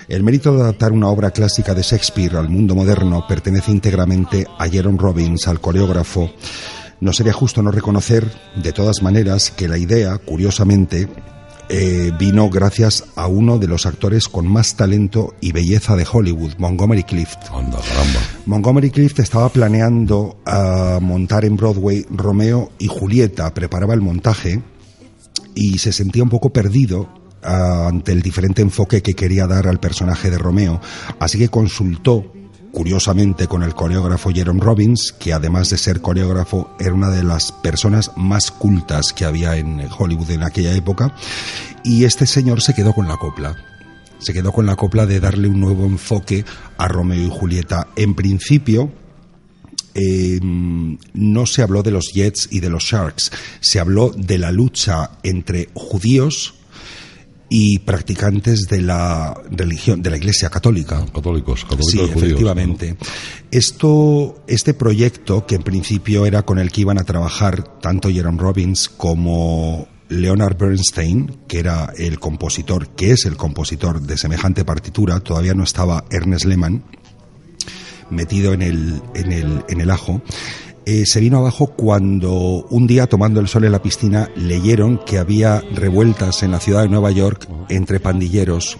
El 0.08 0.22
mérito 0.22 0.54
de 0.54 0.62
adaptar 0.62 0.92
una 0.92 1.08
obra 1.08 1.30
clásica 1.30 1.74
de 1.74 1.82
Shakespeare 1.82 2.36
al 2.36 2.48
mundo 2.48 2.74
moderno 2.74 3.24
pertenece 3.28 3.70
íntegramente 3.70 4.46
a 4.58 4.68
Jerome 4.68 4.98
Robbins, 4.98 5.48
al 5.48 5.60
coreógrafo. 5.60 6.30
No 7.00 7.12
sería 7.12 7.32
justo 7.32 7.62
no 7.62 7.70
reconocer, 7.70 8.30
de 8.56 8.72
todas 8.72 9.02
maneras, 9.02 9.50
que 9.50 9.68
la 9.68 9.78
idea, 9.78 10.18
curiosamente, 10.18 11.08
eh, 11.72 12.10
vino 12.18 12.50
gracias 12.50 13.04
a 13.14 13.28
uno 13.28 13.58
de 13.58 13.68
los 13.68 13.86
actores 13.86 14.26
con 14.26 14.48
más 14.48 14.74
talento 14.74 15.34
y 15.40 15.52
belleza 15.52 15.94
de 15.94 16.04
Hollywood, 16.10 16.54
Montgomery 16.58 17.04
Clift. 17.04 17.38
Anda, 17.52 17.78
caramba. 17.78 18.20
Montgomery 18.46 18.90
Clift 18.90 19.20
estaba 19.20 19.48
planeando 19.50 20.40
ah, 20.44 20.98
montar 21.00 21.44
en 21.44 21.56
Broadway 21.56 22.04
Romeo 22.10 22.72
y 22.80 22.88
Julieta, 22.88 23.54
preparaba 23.54 23.94
el 23.94 24.00
montaje 24.00 24.60
y 25.54 25.78
se 25.78 25.92
sentía 25.92 26.24
un 26.24 26.28
poco 26.28 26.52
perdido 26.52 27.08
ante 27.42 28.12
el 28.12 28.22
diferente 28.22 28.62
enfoque 28.62 29.02
que 29.02 29.14
quería 29.14 29.46
dar 29.46 29.66
al 29.66 29.80
personaje 29.80 30.30
de 30.30 30.38
Romeo, 30.38 30.80
así 31.18 31.38
que 31.38 31.48
consultó 31.48 32.32
curiosamente 32.72 33.46
con 33.46 33.62
el 33.62 33.74
coreógrafo 33.74 34.30
Jerome 34.30 34.60
Robbins, 34.60 35.12
que 35.18 35.32
además 35.32 35.70
de 35.70 35.78
ser 35.78 36.00
coreógrafo 36.00 36.74
era 36.78 36.94
una 36.94 37.10
de 37.10 37.24
las 37.24 37.52
personas 37.52 38.12
más 38.16 38.50
cultas 38.50 39.12
que 39.12 39.24
había 39.24 39.56
en 39.56 39.80
Hollywood 39.98 40.30
en 40.30 40.42
aquella 40.42 40.74
época, 40.74 41.14
y 41.82 42.04
este 42.04 42.26
señor 42.26 42.62
se 42.62 42.74
quedó 42.74 42.92
con 42.92 43.08
la 43.08 43.16
copla. 43.16 43.56
Se 44.18 44.32
quedó 44.34 44.52
con 44.52 44.66
la 44.66 44.76
copla 44.76 45.06
de 45.06 45.18
darle 45.18 45.48
un 45.48 45.60
nuevo 45.60 45.86
enfoque 45.86 46.44
a 46.76 46.88
Romeo 46.88 47.26
y 47.26 47.30
Julieta. 47.30 47.88
En 47.96 48.14
principio, 48.14 48.92
eh, 49.94 50.38
no 50.42 51.46
se 51.46 51.62
habló 51.62 51.82
de 51.82 51.90
los 51.90 52.12
Jets 52.12 52.48
y 52.50 52.60
de 52.60 52.68
los 52.68 52.84
Sharks, 52.84 53.32
se 53.60 53.80
habló 53.80 54.10
de 54.10 54.38
la 54.38 54.52
lucha 54.52 55.12
entre 55.22 55.70
judíos 55.74 56.59
y 57.52 57.80
practicantes 57.80 58.68
de 58.68 58.80
la 58.80 59.34
religión, 59.50 60.00
de 60.02 60.10
la 60.10 60.16
Iglesia 60.16 60.48
Católica. 60.50 61.04
Católicos, 61.12 61.64
católicos 61.64 61.90
Sí, 61.90 61.98
judíos. 61.98 62.16
efectivamente. 62.22 62.96
Esto, 63.50 64.42
este 64.46 64.72
proyecto, 64.72 65.44
que 65.46 65.56
en 65.56 65.62
principio 65.64 66.24
era 66.26 66.42
con 66.42 66.58
el 66.60 66.70
que 66.70 66.82
iban 66.82 66.98
a 66.98 67.04
trabajar 67.04 67.80
tanto 67.80 68.08
Jerome 68.08 68.40
Robbins 68.40 68.88
como 68.88 69.88
Leonard 70.08 70.56
Bernstein, 70.56 71.38
que 71.48 71.58
era 71.58 71.92
el 71.98 72.20
compositor, 72.20 72.88
que 72.90 73.10
es 73.10 73.24
el 73.26 73.36
compositor 73.36 74.00
de 74.00 74.16
semejante 74.16 74.64
partitura, 74.64 75.18
todavía 75.20 75.52
no 75.54 75.64
estaba 75.64 76.04
Ernest 76.10 76.44
Lehman 76.44 76.84
metido 78.10 78.52
en 78.52 78.62
el, 78.62 79.02
en 79.14 79.32
el, 79.32 79.64
en 79.68 79.80
el 79.80 79.90
ajo. 79.90 80.20
Eh, 80.86 81.04
se 81.06 81.20
vino 81.20 81.38
abajo 81.38 81.68
cuando 81.76 82.32
un 82.70 82.86
día 82.86 83.06
tomando 83.06 83.40
el 83.40 83.48
sol 83.48 83.64
en 83.64 83.72
la 83.72 83.82
piscina 83.82 84.30
leyeron 84.36 84.98
que 85.04 85.18
había 85.18 85.60
revueltas 85.74 86.42
en 86.42 86.50
la 86.52 86.60
ciudad 86.60 86.82
de 86.82 86.88
Nueva 86.88 87.10
York 87.10 87.46
entre 87.68 88.00
pandilleros 88.00 88.78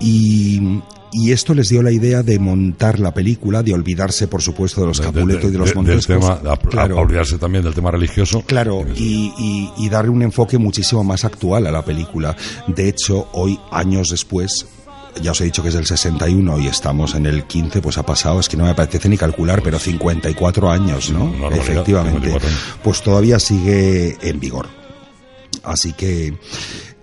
y, 0.00 0.80
y 1.12 1.32
esto 1.32 1.54
les 1.54 1.68
dio 1.68 1.82
la 1.82 1.90
idea 1.90 2.22
de 2.22 2.38
montar 2.38 2.98
la 3.00 3.14
película, 3.14 3.62
de 3.62 3.72
olvidarse, 3.72 4.28
por 4.28 4.42
supuesto, 4.42 4.82
de 4.82 4.86
los 4.88 4.98
De- 4.98 5.06
de- 5.06 5.12
capuletos 5.12 5.44
y 5.44 5.52
de 5.52 5.58
los 5.58 5.68
de- 5.68 5.74
del 5.74 5.76
montescos. 5.76 6.06
tema, 6.20 6.50
a, 6.50 6.52
a- 6.54 6.56
Claro. 6.58 6.98
a 6.98 7.00
olvidarse 7.00 7.38
también 7.38 7.64
del 7.64 7.74
tema 7.74 7.90
religioso. 7.90 8.42
Claro, 8.46 8.84
y, 8.94 9.32
y- 9.38 9.70
y 9.78 9.88
darle 9.88 10.10
un 10.10 10.22
enfoque 10.22 10.58
muchísimo 10.58 11.02
más 11.04 11.24
actual 11.24 11.66
a 11.66 11.70
la 11.70 11.84
película. 11.84 12.36
De 12.66 12.88
hecho, 12.88 13.28
hoy, 13.32 13.58
años 13.70 14.08
después, 14.10 14.66
ya 15.22 15.30
os 15.32 15.40
he 15.40 15.44
dicho 15.44 15.62
que 15.62 15.68
es 15.68 15.74
del 15.74 15.86
61 15.86 16.58
y 16.60 16.66
estamos 16.66 17.14
en 17.14 17.26
el 17.26 17.44
15, 17.44 17.80
pues 17.82 17.98
ha 17.98 18.04
pasado, 18.06 18.40
es 18.40 18.48
que 18.48 18.56
no 18.56 18.64
me 18.64 18.70
apetece 18.70 19.08
ni 19.08 19.16
calcular, 19.16 19.62
pero 19.62 19.78
54 19.78 20.70
años, 20.70 21.10
¿no? 21.10 21.24
una 21.24 21.38
barbaridad, 21.42 21.64
Efectivamente. 21.70 22.20
54 22.30 22.48
años. 22.48 22.60
Pues 22.82 23.02
todavía 23.02 23.38
sigue 23.38 24.16
en 24.20 24.40
vigor. 24.40 24.68
Así 25.64 25.92
que, 25.92 26.38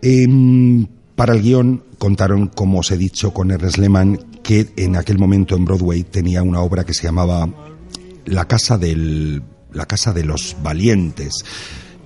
em, 0.02 0.88
para 1.16 1.34
el 1.34 1.42
guion 1.42 1.84
contaron, 1.98 2.48
como 2.48 2.80
os 2.80 2.92
he 2.92 2.98
dicho, 2.98 3.34
con 3.34 3.52
Ernest 3.52 3.78
Lehman, 3.78 4.18
que 4.44 4.74
en 4.78 4.96
aquel 4.96 5.18
momento 5.18 5.56
en 5.56 5.66
Broadway 5.66 6.04
tenía 6.04 6.42
una 6.44 6.62
obra 6.62 6.84
que 6.84 6.94
se 6.94 7.04
llamaba 7.04 7.48
La 8.26 8.46
Casa 8.46 8.78
del, 8.78 9.42
la 9.72 9.86
casa 9.86 10.12
de 10.14 10.24
los 10.24 10.56
Valientes, 10.62 11.46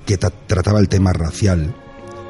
que 0.06 0.20
tra- 0.20 0.32
trataba 0.48 0.80
el 0.80 0.88
tema 0.90 1.14
racial, 1.14 1.76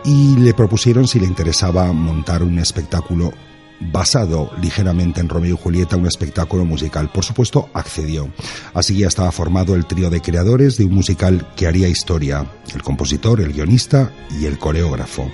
y 0.05 0.36
le 0.38 0.53
propusieron 0.53 1.07
si 1.07 1.19
le 1.19 1.25
interesaba 1.25 1.91
montar 1.91 2.41
un 2.43 2.57
espectáculo 2.60 3.34
basado 3.79 4.51
ligeramente 4.62 5.22
en 5.22 5.29
Romeo 5.29 5.53
y 5.55 5.57
Julieta, 5.57 5.98
un 5.98 6.07
espectáculo 6.07 6.65
musical. 6.65 7.10
Por 7.12 7.24
supuesto, 7.24 7.69
accedió. 7.74 8.29
Así 8.74 8.98
ya 8.98 9.07
estaba 9.07 9.31
formado 9.31 9.75
el 9.75 9.86
trío 9.86 10.10
de 10.10 10.22
creadores 10.22 10.77
de 10.77 10.86
un 10.86 10.93
musical 10.93 11.48
que 11.55 11.67
haría 11.67 11.88
historia, 11.88 12.46
el 12.74 12.81
compositor, 12.81 13.41
el 13.41 13.53
guionista 13.53 14.12
y 14.39 14.46
el 14.46 14.57
coreógrafo. 14.57 15.31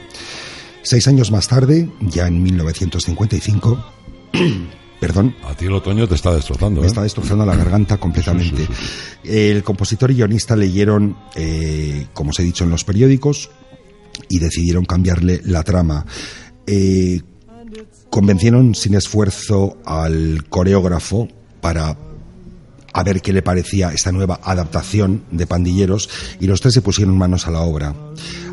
Seis 0.81 1.07
años 1.07 1.31
más 1.31 1.47
tarde, 1.47 1.89
ya 2.01 2.27
en 2.27 2.43
1955, 2.43 3.85
perdón, 4.99 5.35
A 5.43 5.55
ti 5.55 5.65
el 5.65 5.73
otoño 5.73 6.07
te 6.07 6.15
está 6.15 6.33
destrozando. 6.33 6.81
me 6.81 6.87
¿eh? 6.87 6.89
está 6.89 7.03
destrozando 7.03 7.45
la 7.45 7.55
garganta 7.55 7.97
completamente. 7.99 8.65
Sí, 8.65 8.73
sí, 9.23 9.29
El 9.29 9.63
compositor 9.63 10.11
y 10.11 10.15
guionista 10.15 10.55
leyeron, 10.55 11.17
eh, 11.35 12.07
como 12.13 12.31
os 12.31 12.39
he 12.39 12.43
dicho 12.43 12.65
en 12.65 12.69
los 12.69 12.83
periódicos, 12.83 13.49
y 14.29 14.39
decidieron 14.39 14.85
cambiarle 14.85 15.41
la 15.45 15.63
trama. 15.63 16.05
Eh, 16.67 17.21
convencieron 18.13 18.75
sin 18.75 18.93
esfuerzo 18.93 19.77
al 19.85 20.45
coreógrafo 20.47 21.27
para 21.61 21.97
a 22.93 23.03
ver 23.03 23.21
qué 23.21 23.33
le 23.33 23.41
parecía 23.41 23.91
esta 23.91 24.11
nueva 24.11 24.39
adaptación 24.43 25.23
de 25.31 25.47
Pandilleros 25.47 26.09
y 26.39 26.47
los 26.47 26.61
tres 26.61 26.73
se 26.75 26.81
pusieron 26.81 27.17
manos 27.17 27.47
a 27.47 27.51
la 27.51 27.61
obra. 27.61 27.95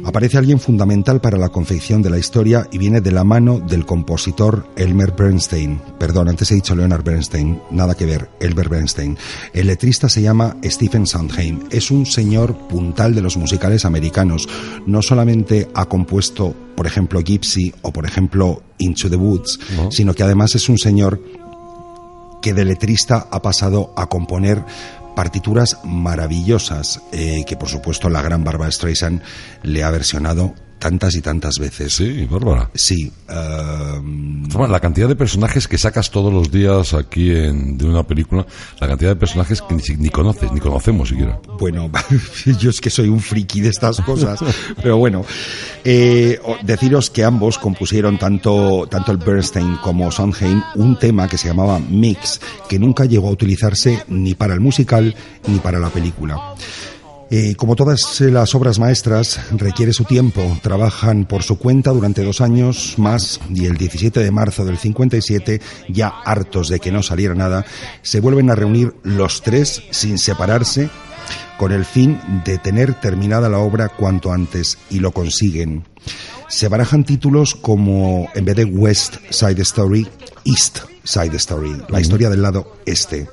Aparece 0.04 0.38
alguien 0.38 0.59
fundamental 0.59 1.20
para 1.20 1.37
la 1.37 1.50
confección 1.50 2.00
de 2.00 2.09
la 2.09 2.18
historia 2.18 2.66
y 2.73 2.78
viene 2.78 3.02
de 3.02 3.12
la 3.12 3.23
mano 3.23 3.59
del 3.61 3.85
compositor 3.85 4.66
Elmer 4.76 5.12
Bernstein. 5.12 5.80
Perdón, 5.99 6.28
antes 6.30 6.50
he 6.50 6.54
dicho 6.54 6.75
Leonard 6.75 7.04
Bernstein, 7.04 7.61
nada 7.70 7.94
que 7.94 8.06
ver, 8.06 8.30
Elmer 8.40 8.70
Bernstein. 8.70 9.18
El 9.52 9.66
letrista 9.66 10.09
se 10.09 10.23
llama 10.23 10.56
Stephen 10.64 11.06
Sondheim. 11.06 11.61
Es 11.70 11.90
un 11.90 12.06
señor 12.06 12.56
puntal 12.68 13.14
de 13.14 13.20
los 13.20 13.37
musicales 13.37 13.85
americanos. 13.85 14.49
No 14.87 15.02
solamente 15.02 15.68
ha 15.75 15.85
compuesto, 15.85 16.54
por 16.76 16.87
ejemplo, 16.87 17.20
Gypsy 17.20 17.75
o, 17.82 17.92
por 17.92 18.06
ejemplo, 18.06 18.62
Into 18.78 19.11
the 19.11 19.16
Woods, 19.16 19.61
No. 19.76 19.90
sino 19.92 20.14
que 20.14 20.23
además 20.23 20.54
es 20.54 20.68
un 20.70 20.78
señor 20.78 21.20
que 22.40 22.54
de 22.54 22.64
letrista 22.64 23.26
ha 23.30 23.42
pasado 23.42 23.92
a 23.97 24.06
componer 24.06 24.64
partituras 25.14 25.78
maravillosas 25.85 27.02
eh, 27.12 27.44
que 27.47 27.56
por 27.56 27.68
supuesto 27.68 28.09
la 28.09 28.23
gran 28.23 28.44
Barbara 28.44 28.70
Streisand 28.70 29.23
le 29.62 29.82
ha 29.82 29.90
versionado 29.90 30.54
tantas 30.81 31.15
y 31.15 31.21
tantas 31.21 31.59
veces. 31.61 31.95
Sí, 31.95 32.27
Bárbara. 32.29 32.71
Sí, 32.75 33.13
Toma, 33.29 34.67
La 34.67 34.81
cantidad 34.81 35.07
de 35.07 35.15
personajes 35.15 35.69
que 35.69 35.79
sacas 35.79 36.11
todos 36.11 36.33
los 36.33 36.51
días 36.51 36.95
aquí 36.95 37.31
en, 37.31 37.79
de 37.79 37.85
una 37.85 38.03
película, 38.03 38.45
la 38.81 38.89
cantidad 38.89 39.11
de 39.11 39.17
personajes 39.17 39.63
que 39.63 39.75
ni, 39.75 39.83
ni 39.99 40.09
conoces, 40.09 40.51
ni 40.51 40.59
conocemos 40.59 41.11
siquiera. 41.11 41.39
bueno, 41.59 41.91
yo 42.59 42.71
es 42.71 42.81
que 42.81 42.91
soy 42.91 43.09
un 43.09 43.21
friki 43.21 43.61
de 43.61 43.69
estas 43.69 44.01
cosas, 44.01 44.41
pero 44.83 44.97
bueno, 44.97 45.25
eh, 45.85 46.41
deciros 46.63 47.11
que 47.11 47.23
ambos 47.23 47.59
compusieron 47.59 48.19
tanto, 48.19 48.89
tanto 48.91 49.13
el 49.13 49.19
Bernstein 49.19 49.77
como 49.77 50.11
Sondheim 50.11 50.63
un 50.75 50.99
tema 50.99 51.29
que 51.29 51.39
se 51.39 51.49
llamaba 51.49 51.79
Mix, 51.79 52.41
que 52.69 52.79
nunca 52.79 53.05
llegó 53.05 53.29
a 53.29 53.33
utilizarse 53.33 54.03
ni 54.09 54.35
para 54.35 54.55
el 54.55 54.61
musical 54.61 55.15
ni 55.47 55.59
para 55.59 55.79
la 55.79 55.91
película. 55.91 56.55
Eh, 57.33 57.55
como 57.55 57.77
todas 57.77 58.21
las 58.21 58.57
obras 58.57 58.81
maestras, 58.81 59.41
requiere 59.53 59.93
su 59.93 60.05
tiempo. 60.05 60.59
Trabajan 60.63 61.27
por 61.27 61.45
su 61.45 61.59
cuenta 61.59 61.93
durante 61.93 62.25
dos 62.25 62.41
años 62.41 62.95
más 62.99 63.41
y 63.55 63.67
el 63.67 63.77
17 63.77 64.19
de 64.19 64.31
marzo 64.33 64.65
del 64.65 64.79
57, 64.79 65.61
ya 65.89 66.09
hartos 66.09 66.69
de 66.69 66.81
que 66.81 66.91
no 66.91 67.05
saliera 67.05 67.37
nada, 67.37 67.65
se 68.03 68.21
vuelven 68.21 68.51
a 68.51 68.57
reunir 68.57 68.97
los 69.05 69.43
tres 69.43 69.81
sin 69.91 70.19
separarse 70.19 70.91
con 71.57 71.71
el 71.71 71.85
fin 71.85 72.19
de 72.45 72.59
tener 72.59 72.95
terminada 72.95 73.49
la 73.49 73.59
obra 73.59 73.91
cuanto 73.91 74.33
antes 74.33 74.79
y 74.91 74.99
lo 74.99 75.13
consiguen. 75.13 75.85
Se 76.49 76.67
barajan 76.67 77.05
títulos 77.05 77.55
como, 77.55 78.29
en 78.35 78.45
vez 78.45 78.57
de 78.57 78.65
West 78.65 79.19
Side 79.31 79.63
Story, 79.63 80.09
East 80.45 80.81
Side 81.05 81.37
Story, 81.37 81.81
la 81.91 82.01
historia 82.01 82.29
del 82.29 82.43
lado 82.43 82.79
este. 82.87 83.29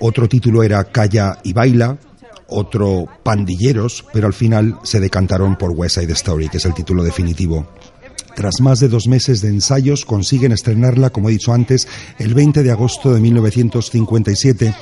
Otro 0.00 0.26
título 0.26 0.62
era 0.62 0.84
Calla 0.84 1.38
y 1.42 1.52
Baila, 1.52 1.98
otro 2.48 3.06
Pandilleros, 3.22 4.04
pero 4.12 4.26
al 4.26 4.34
final 4.34 4.78
se 4.82 5.00
decantaron 5.00 5.56
por 5.56 5.72
West 5.72 5.98
Side 5.98 6.12
Story, 6.12 6.48
que 6.48 6.58
es 6.58 6.64
el 6.64 6.74
título 6.74 7.02
definitivo. 7.02 7.66
Tras 8.34 8.60
más 8.60 8.80
de 8.80 8.88
dos 8.88 9.08
meses 9.08 9.40
de 9.40 9.48
ensayos, 9.48 10.04
consiguen 10.04 10.52
estrenarla, 10.52 11.10
como 11.10 11.28
he 11.28 11.32
dicho 11.32 11.54
antes, 11.54 11.88
el 12.18 12.34
20 12.34 12.62
de 12.62 12.70
agosto 12.70 13.14
de 13.14 13.20
1957, 13.20 14.74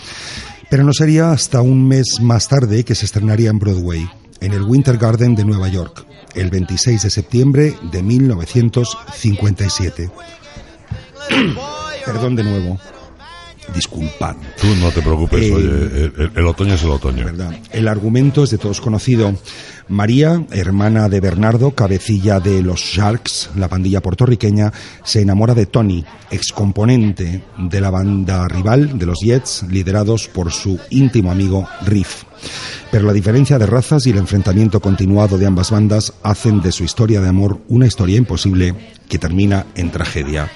pero 0.68 0.82
no 0.82 0.92
sería 0.92 1.30
hasta 1.30 1.60
un 1.60 1.86
mes 1.86 2.20
más 2.20 2.48
tarde 2.48 2.84
que 2.84 2.96
se 2.96 3.04
estrenaría 3.04 3.50
en 3.50 3.60
Broadway, 3.60 4.10
en 4.40 4.52
el 4.52 4.62
Winter 4.62 4.98
Garden 4.98 5.36
de 5.36 5.44
Nueva 5.44 5.68
York, 5.68 6.04
el 6.34 6.50
26 6.50 7.02
de 7.02 7.10
septiembre 7.10 7.76
de 7.92 8.02
1957. 8.02 10.10
Perdón 12.04 12.34
de 12.34 12.44
nuevo. 12.44 12.80
Disculpad. 13.72 14.36
Tú 14.60 14.66
no 14.80 14.90
te 14.90 15.00
preocupes, 15.00 15.42
Eh, 15.42 15.52
oye, 15.52 15.66
el, 15.66 16.12
el- 16.18 16.30
el 16.36 16.46
otoño 16.46 16.74
es 16.74 16.82
el 16.82 16.90
otoño. 16.90 17.24
¿verdad? 17.24 17.52
El 17.72 17.88
argumento 17.88 18.44
es 18.44 18.50
de 18.50 18.58
todos 18.58 18.80
conocido. 18.80 19.34
María, 19.88 20.44
hermana 20.50 21.08
de 21.08 21.20
Bernardo, 21.20 21.72
cabecilla 21.72 22.40
de 22.40 22.62
los 22.62 22.80
Sharks, 22.80 23.50
la 23.56 23.68
pandilla 23.68 24.00
puertorriqueña, 24.00 24.72
se 25.04 25.20
enamora 25.20 25.54
de 25.54 25.66
Tony, 25.66 26.04
excomponente 26.30 27.44
de 27.58 27.80
la 27.80 27.90
banda 27.90 28.48
rival 28.48 28.98
de 28.98 29.06
los 29.06 29.18
Jets, 29.20 29.64
liderados 29.68 30.28
por 30.28 30.50
su 30.52 30.78
íntimo 30.90 31.30
amigo 31.30 31.68
Riff. 31.84 32.24
Pero 32.90 33.04
la 33.06 33.12
diferencia 33.12 33.58
de 33.58 33.66
razas 33.66 34.06
y 34.06 34.10
el 34.10 34.18
enfrentamiento 34.18 34.80
continuado 34.80 35.36
de 35.36 35.46
ambas 35.46 35.70
bandas 35.70 36.14
hacen 36.22 36.60
de 36.62 36.72
su 36.72 36.84
historia 36.84 37.20
de 37.20 37.28
amor 37.28 37.60
una 37.68 37.86
historia 37.86 38.16
imposible 38.16 38.74
que 39.08 39.18
termina 39.18 39.66
en 39.74 39.90
tragedia. 39.90 40.50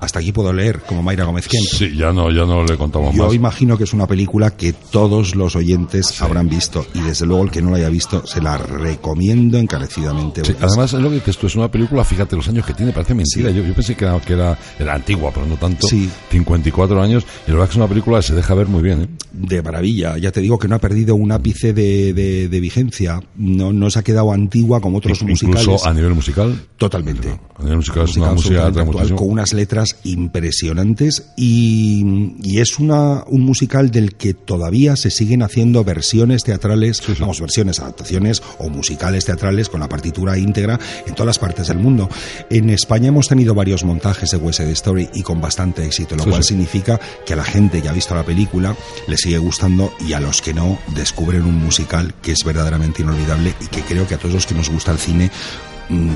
Hasta 0.00 0.18
aquí 0.18 0.32
puedo 0.32 0.52
leer 0.52 0.80
como 0.80 1.02
Mayra 1.02 1.24
Gómez 1.24 1.48
Kemp. 1.48 1.64
Sí, 1.66 1.96
ya 1.96 2.12
no, 2.12 2.30
ya 2.30 2.44
no 2.44 2.62
le 2.64 2.76
contamos 2.76 3.14
Yo 3.14 3.24
más. 3.24 3.34
imagino 3.34 3.78
que 3.78 3.84
es 3.84 3.92
una 3.94 4.06
película 4.06 4.50
que 4.50 4.72
todos 4.74 5.34
los 5.34 5.56
oyentes 5.56 6.20
habrán 6.20 6.48
visto 6.48 6.84
y 6.92 7.00
desde 7.00 7.24
luego 7.26 7.44
el 7.44 7.50
que 7.50 7.62
no 7.62 7.70
la 7.70 7.78
haya 7.78 7.88
visto 7.88 8.26
se 8.26 8.42
la 8.42 8.58
recomiendo 8.58 9.56
encarecidamente. 9.58 10.44
Sí, 10.44 10.54
además 10.60 10.92
es 10.92 11.00
lo 11.00 11.08
que 11.08 11.14
dices 11.16 11.38
tú, 11.38 11.46
es 11.46 11.56
una 11.56 11.70
película, 11.70 12.04
fíjate 12.04 12.36
los 12.36 12.46
años 12.48 12.66
que 12.66 12.74
tiene, 12.74 12.92
parece 12.92 13.14
mentira. 13.14 13.50
Yo, 13.50 13.62
yo 13.62 13.72
pensé 13.74 13.94
que 13.94 14.04
era, 14.04 14.20
que 14.20 14.34
era, 14.34 14.58
era 14.78 14.94
antigua, 14.94 15.30
pero 15.32 15.46
no 15.46 15.56
tanto. 15.56 15.86
Sí. 15.86 16.10
54 16.30 17.00
años, 17.02 17.24
y 17.46 17.50
la 17.50 17.54
verdad 17.56 17.68
que 17.68 17.72
es 17.72 17.76
una 17.76 17.88
película 17.88 18.18
que 18.18 18.22
se 18.26 18.34
deja 18.34 18.54
ver 18.54 18.66
muy 18.66 18.82
bien. 18.82 19.02
¿eh? 19.02 19.08
de 19.32 19.62
maravilla. 19.62 20.16
Ya 20.16 20.30
te 20.30 20.40
digo 20.40 20.58
que 20.58 20.68
no 20.68 20.76
ha 20.76 20.78
perdido 20.78 21.14
un 21.16 21.32
ápice 21.32 21.72
de, 21.72 22.12
de- 22.12 22.48
de 22.48 22.60
vigencia. 22.60 23.20
No, 23.36 23.72
no 23.72 23.90
se 23.90 23.98
ha 23.98 24.02
quedado 24.02 24.30
antigua 24.32 24.80
como 24.80 24.98
otros 24.98 25.20
Incluso 25.22 25.46
musicales. 25.48 25.86
a 25.86 25.92
nivel 25.92 26.14
musical. 26.14 26.60
Totalmente. 26.76 27.28
A 27.58 27.62
nivel 27.62 27.78
musical 27.78 28.04
es 28.04 28.16
una 28.16 28.32
Musical 28.32 28.72
música 28.72 28.80
actual, 28.82 29.14
con 29.16 29.30
unas 29.30 29.52
letras 29.52 29.93
impresionantes 30.02 31.26
y, 31.36 32.34
y 32.42 32.60
es 32.60 32.78
una, 32.78 33.24
un 33.26 33.42
musical 33.42 33.90
del 33.90 34.14
que 34.16 34.34
todavía 34.34 34.96
se 34.96 35.10
siguen 35.10 35.42
haciendo 35.42 35.84
versiones 35.84 36.44
teatrales, 36.44 37.02
vamos, 37.18 37.40
versiones, 37.40 37.80
adaptaciones 37.80 38.42
o 38.58 38.68
musicales 38.68 39.24
teatrales 39.24 39.68
con 39.68 39.80
la 39.80 39.88
partitura 39.88 40.38
íntegra 40.38 40.78
en 41.06 41.14
todas 41.14 41.26
las 41.26 41.38
partes 41.38 41.68
del 41.68 41.78
mundo. 41.78 42.08
En 42.50 42.70
España 42.70 43.08
hemos 43.08 43.28
tenido 43.28 43.54
varios 43.54 43.84
montajes 43.84 44.30
de 44.30 44.36
West 44.36 44.60
Side 44.60 44.72
Story 44.72 45.08
y 45.14 45.22
con 45.22 45.40
bastante 45.40 45.84
éxito, 45.84 46.16
lo 46.16 46.24
Sí, 46.24 46.30
cual 46.30 46.44
significa 46.44 47.00
que 47.26 47.34
a 47.34 47.36
la 47.36 47.44
gente 47.44 47.82
que 47.82 47.88
ha 47.88 47.92
visto 47.92 48.14
la 48.14 48.24
película 48.24 48.76
le 49.06 49.16
sigue 49.16 49.38
gustando 49.38 49.92
y 50.06 50.12
a 50.12 50.20
los 50.20 50.42
que 50.42 50.54
no 50.54 50.78
descubren 50.94 51.42
un 51.42 51.56
musical 51.56 52.14
que 52.22 52.32
es 52.32 52.44
verdaderamente 52.44 53.02
inolvidable 53.02 53.54
y 53.60 53.66
que 53.66 53.82
creo 53.82 54.06
que 54.06 54.14
a 54.14 54.18
todos 54.18 54.34
los 54.34 54.46
que 54.46 54.54
nos 54.54 54.70
gusta 54.70 54.92
el 54.92 54.98
cine 54.98 55.30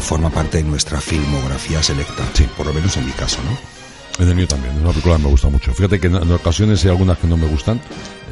forma 0.00 0.30
parte 0.30 0.58
de 0.58 0.64
nuestra 0.64 1.00
filmografía 1.00 1.82
selecta, 1.82 2.24
por 2.56 2.66
lo 2.66 2.72
menos 2.74 2.96
en 2.96 3.06
mi 3.06 3.12
caso, 3.12 3.38
¿no? 3.44 3.78
En 4.22 4.28
el 4.28 4.34
mío 4.34 4.48
también, 4.48 4.74
es 4.74 4.80
una 4.80 4.90
película 4.90 5.16
que 5.16 5.22
me 5.22 5.28
gusta 5.28 5.48
mucho. 5.48 5.72
Fíjate 5.72 6.00
que 6.00 6.08
en, 6.08 6.16
en 6.16 6.32
ocasiones 6.32 6.82
hay 6.84 6.90
algunas 6.90 7.18
que 7.18 7.28
no 7.28 7.36
me 7.36 7.46
gustan. 7.46 7.80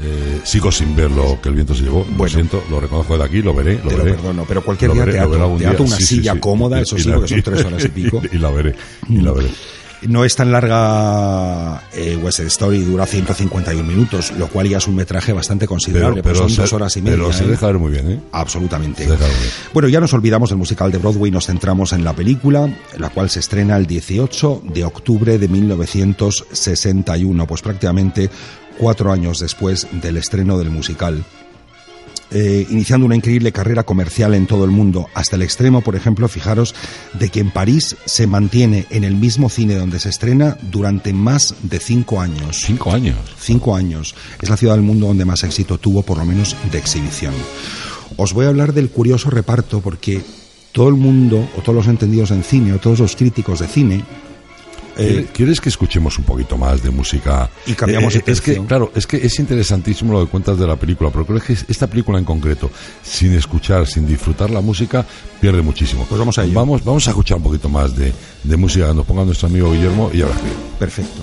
Eh, 0.03 0.41
sigo 0.43 0.73
sin 0.73 0.97
ver 0.97 1.13
lo 1.13 1.41
que 1.41 1.49
el 1.49 1.55
viento 1.55 1.77
se 1.77 1.83
llevó. 1.85 2.01
Lo 2.11 2.17
Bueno. 2.17 2.35
siento, 2.35 2.65
lo 2.69 2.81
reconozco 2.81 3.17
de 3.17 3.23
aquí, 3.25 3.41
lo 3.41 3.55
veré. 3.55 3.75
Lo 3.85 3.91
Te 3.91 3.97
lo 3.97 4.03
veré. 4.05 4.17
perdono, 4.17 4.45
pero 4.49 4.65
cualquier 4.65 4.89
Lo 4.89 4.95
día 4.97 5.05
veré, 5.05 5.19
te 5.21 5.25
lo 5.39 5.45
ato- 5.47 5.59
te 5.59 5.67
ato 5.69 5.83
una 5.85 5.97
silla 5.97 6.41
cómoda, 6.41 6.81
eso 6.81 6.99
sí, 6.99 7.09
porque 7.09 7.29
son 7.29 7.43
tres 7.43 7.65
horas 7.65 7.85
y 7.85 7.89
pico. 7.89 8.21
Y, 8.33 8.39
la 8.39 8.51
veré, 8.51 8.75
y 9.09 9.19
la 9.19 9.31
veré. 9.33 9.49
No 10.03 10.25
es 10.25 10.37
tan 10.37 10.53
larga 10.53 11.83
eh, 11.95 12.17
West 12.23 12.37
Side 12.37 12.49
Story, 12.49 12.83
dura 12.85 13.07
151 13.07 13.83
minutos, 13.89 14.33
lo 14.39 14.47
cual 14.49 14.69
ya 14.69 14.79
es 14.79 14.87
un 14.87 14.95
metraje 14.95 15.33
bastante 15.33 15.67
considerable, 15.67 16.23
pues 16.23 16.37
son 16.39 16.51
se- 16.51 16.61
dos 16.63 16.73
horas 16.75 16.97
y 16.97 17.03
media. 17.03 17.17
Pero 17.19 17.33
se 17.33 17.45
¿eh? 17.45 17.49
deja 17.49 17.67
ver 17.67 17.79
muy 17.79 17.93
bien, 17.93 18.11
¿eh? 18.13 18.21
Absolutamente. 18.33 19.05
Se 19.05 19.11
deja 19.11 19.25
ver 19.25 19.33
muy 19.33 19.41
bien. 19.43 19.53
Bueno, 19.73 19.89
ya 19.89 20.01
nos 20.01 20.13
olvidamos 20.13 20.51
del 20.51 20.59
musical 20.59 20.93
de 20.93 20.99
Broadway, 20.99 21.31
nos 21.31 21.47
centramos 21.47 21.93
en 21.93 22.05
la 22.05 22.13
película, 22.13 22.69
la 22.99 23.09
cual 23.09 23.31
se 23.31 23.41
estrena 23.41 23.77
el 23.77 23.87
18 23.87 24.63
de 24.73 24.85
octubre 24.85 25.39
de 25.39 25.49
1961, 25.49 27.47
pues 27.47 27.63
prácticamente 27.63 28.31
cuatro 28.79 29.11
años 29.13 29.39
después 29.41 29.87
del 29.93 30.19
estreno 30.19 30.59
del 30.59 30.71
musical. 30.71 31.25
Eh, 32.33 32.67
iniciando 32.71 33.07
una 33.07 33.15
increíble 33.15 33.53
carrera 33.53 33.85
comercial 33.85 34.35
en 34.35 34.47
todo 34.47 34.65
el 34.65 34.73
mundo, 34.73 35.07
hasta 35.15 35.37
el 35.37 35.43
extremo, 35.43 35.83
por 35.83 35.95
ejemplo, 35.95 36.27
fijaros, 36.27 36.75
de 37.13 37.29
que 37.29 37.39
en 37.39 37.53
París 37.53 37.97
se 38.05 38.27
mantiene 38.27 38.87
en 38.91 39.05
el 39.05 39.15
mismo 39.15 39.49
cine 39.49 39.77
donde 39.77 40.01
se 40.01 40.09
estrena 40.09 40.59
durante 40.61 41.13
más 41.13 41.55
de 41.63 41.79
cinco 41.79 42.21
años. 42.21 42.63
Cinco 42.67 42.93
años. 42.93 43.17
Cinco 43.39 43.77
años. 43.77 44.15
Es 44.43 44.51
la 44.51 44.57
ciudad 44.57 44.75
del 44.75 44.83
mundo 44.83 45.07
donde 45.07 45.25
más 45.25 45.45
éxito 45.45 45.79
tuvo, 45.79 46.03
por 46.03 46.19
lo 46.19 46.25
menos 46.25 46.57
de 46.73 46.79
exhibición. 46.79 47.33
Os 48.17 48.33
voy 48.33 48.47
a 48.47 48.49
hablar 48.49 48.73
del 48.73 48.91
curioso 48.91 49.31
reparto 49.31 49.81
porque 49.81 50.23
todo 50.73 50.89
el 50.89 50.95
mundo, 50.95 51.49
o 51.57 51.61
todos 51.61 51.77
los 51.77 51.87
entendidos 51.87 52.33
en 52.33 52.43
cine, 52.43 52.73
o 52.73 52.79
todos 52.79 52.99
los 52.99 53.15
críticos 53.15 53.61
de 53.61 53.69
cine, 53.69 54.05
eh, 54.99 55.27
¿Quieres 55.33 55.61
que 55.61 55.69
escuchemos 55.69 56.19
un 56.19 56.25
poquito 56.25 56.57
más 56.57 56.83
de 56.83 56.91
música? 56.91 57.49
Y 57.67 57.75
cambiamos 57.75 58.15
de 58.15 58.21
Eh, 58.21 58.23
Es 58.27 58.41
que, 58.41 58.65
claro, 58.65 58.93
es 58.95 59.07
que 59.07 59.17
es 59.19 59.39
interesantísimo 59.39 60.13
lo 60.13 60.25
que 60.25 60.31
cuentas 60.31 60.59
de 60.59 60.67
la 60.67 60.77
película, 60.77 61.11
pero 61.11 61.27
creo 61.27 61.41
que 61.41 61.53
esta 61.53 61.87
película 61.87 62.19
en 62.19 62.25
concreto, 62.25 62.71
sin 63.03 63.33
escuchar, 63.35 63.87
sin 63.87 64.07
disfrutar 64.07 64.51
la 64.51 64.61
música, 64.61 65.05
pierde 65.41 65.63
muchísimo. 65.63 66.07
Pues 66.09 66.19
vamos 66.19 66.39
a 66.39 66.45
ello. 66.45 66.55
Vamos, 66.55 66.85
vamos 66.85 67.07
a 67.07 67.11
escuchar 67.11 67.37
un 67.39 67.45
poquito 67.45 67.69
más 67.69 67.95
de, 67.97 68.13
de 68.43 68.57
música 68.57 68.89
que 68.89 68.95
nos 68.95 69.07
ponga 69.07 69.25
nuestro 69.25 69.49
amigo 69.49 69.71
Guillermo 69.73 70.11
y 70.13 70.23
ahora 70.23 70.35
perfecto. 70.79 71.23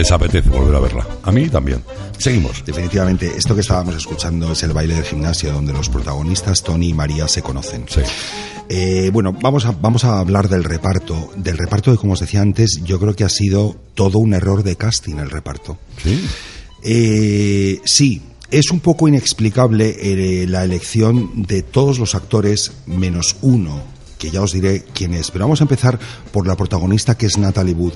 Les 0.00 0.10
apetece 0.12 0.48
volver 0.48 0.74
a 0.74 0.80
verla. 0.80 1.06
A 1.22 1.30
mí 1.30 1.50
también. 1.50 1.82
Seguimos. 2.16 2.64
Definitivamente, 2.64 3.30
esto 3.36 3.54
que 3.54 3.60
estábamos 3.60 3.94
escuchando 3.94 4.52
es 4.52 4.62
el 4.62 4.72
baile 4.72 4.94
del 4.94 5.04
gimnasio 5.04 5.52
donde 5.52 5.74
los 5.74 5.90
protagonistas 5.90 6.62
Tony 6.62 6.88
y 6.88 6.94
María 6.94 7.28
se 7.28 7.42
conocen. 7.42 7.84
Sí. 7.86 8.00
Eh, 8.70 9.10
bueno, 9.12 9.34
vamos 9.38 9.66
a, 9.66 9.72
vamos 9.72 10.04
a 10.04 10.18
hablar 10.20 10.48
del 10.48 10.64
reparto. 10.64 11.30
Del 11.36 11.58
reparto 11.58 11.92
que, 11.92 11.98
como 11.98 12.14
os 12.14 12.20
decía 12.20 12.40
antes, 12.40 12.80
yo 12.82 12.98
creo 12.98 13.14
que 13.14 13.24
ha 13.24 13.28
sido 13.28 13.76
todo 13.92 14.18
un 14.18 14.32
error 14.32 14.62
de 14.62 14.76
casting 14.76 15.16
el 15.16 15.28
reparto. 15.28 15.76
Sí. 16.02 16.26
Eh, 16.82 17.80
sí, 17.84 18.22
Es 18.50 18.70
un 18.70 18.80
poco 18.80 19.06
inexplicable 19.06 19.96
eh, 20.00 20.46
la 20.46 20.64
elección 20.64 21.42
de 21.46 21.62
todos 21.62 21.98
los 21.98 22.14
actores 22.14 22.72
menos 22.86 23.36
uno 23.42 23.82
que 24.20 24.30
ya 24.30 24.40
os 24.42 24.52
diré 24.52 24.84
quién 24.94 25.14
es. 25.14 25.32
Pero 25.32 25.46
vamos 25.46 25.60
a 25.60 25.64
empezar 25.64 25.98
por 26.30 26.46
la 26.46 26.54
protagonista 26.56 27.16
que 27.16 27.26
es 27.26 27.38
Natalie 27.38 27.74
Wood. 27.74 27.94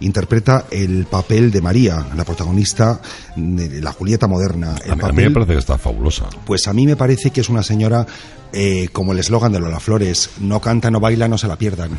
Interpreta 0.00 0.64
el 0.70 1.04
papel 1.04 1.50
de 1.50 1.60
María, 1.60 2.06
la 2.16 2.24
protagonista 2.24 3.00
de 3.36 3.82
la 3.82 3.92
Julieta 3.92 4.26
moderna. 4.26 4.76
El 4.84 4.92
A 4.92 4.94
mí, 4.96 5.02
a 5.02 5.06
mí 5.08 5.12
papel- 5.12 5.24
me 5.28 5.30
parece 5.34 5.52
que 5.52 5.58
está 5.58 5.76
fabulosa. 5.76 6.26
pues 6.46 6.66
a 6.68 6.72
mí 6.72 6.86
me 6.86 6.96
parece 6.96 7.30
que 7.30 7.40
es 7.42 7.48
una 7.50 7.62
señora 7.62 8.06
eh, 8.54 8.88
como 8.92 9.12
el 9.12 9.18
eslogan 9.18 9.52
de 9.52 9.58
Lola 9.60 9.80
Flores, 9.80 10.30
no 10.40 10.60
canta, 10.60 10.90
no 10.90 11.00
baila, 11.00 11.28
no 11.28 11.36
se 11.36 11.48
la 11.48 11.56
pierdan. 11.56 11.98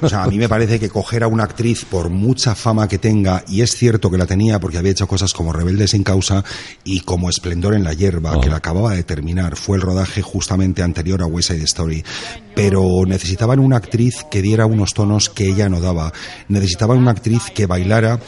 O 0.00 0.08
sea, 0.08 0.22
a 0.22 0.26
mí 0.28 0.38
me 0.38 0.48
parece 0.48 0.78
que 0.78 0.88
coger 0.88 1.24
a 1.24 1.28
una 1.28 1.44
actriz 1.44 1.84
por 1.84 2.08
mucha 2.10 2.54
fama 2.54 2.88
que 2.88 2.98
tenga, 2.98 3.44
y 3.48 3.60
es 3.62 3.74
cierto 3.76 4.10
que 4.10 4.16
la 4.18 4.26
tenía 4.26 4.60
porque 4.60 4.78
había 4.78 4.92
hecho 4.92 5.06
cosas 5.08 5.32
como 5.32 5.52
Rebelde 5.52 5.88
sin 5.88 6.04
causa 6.04 6.44
y 6.84 7.00
como 7.00 7.28
Esplendor 7.28 7.74
en 7.74 7.84
la 7.84 7.92
hierba, 7.92 8.32
Ah. 8.34 8.40
que 8.40 8.48
la 8.48 8.56
acababa 8.56 8.94
de 8.94 9.02
terminar, 9.02 9.56
fue 9.56 9.76
el 9.76 9.82
rodaje 9.82 10.22
justamente 10.22 10.82
anterior 10.82 11.22
a 11.22 11.26
West 11.26 11.48
Side 11.50 11.64
Story, 11.64 12.04
pero 12.54 12.84
necesitaban 13.06 13.58
una 13.58 13.76
actriz 13.76 14.24
que 14.30 14.42
diera 14.42 14.66
unos 14.66 14.94
tonos 14.94 15.28
que 15.28 15.46
ella 15.48 15.68
no 15.68 15.80
daba, 15.80 16.12
necesitaban 16.48 16.98
una 16.98 17.10
actriz 17.10 17.42
que 17.54 17.66
bailara 17.66 18.20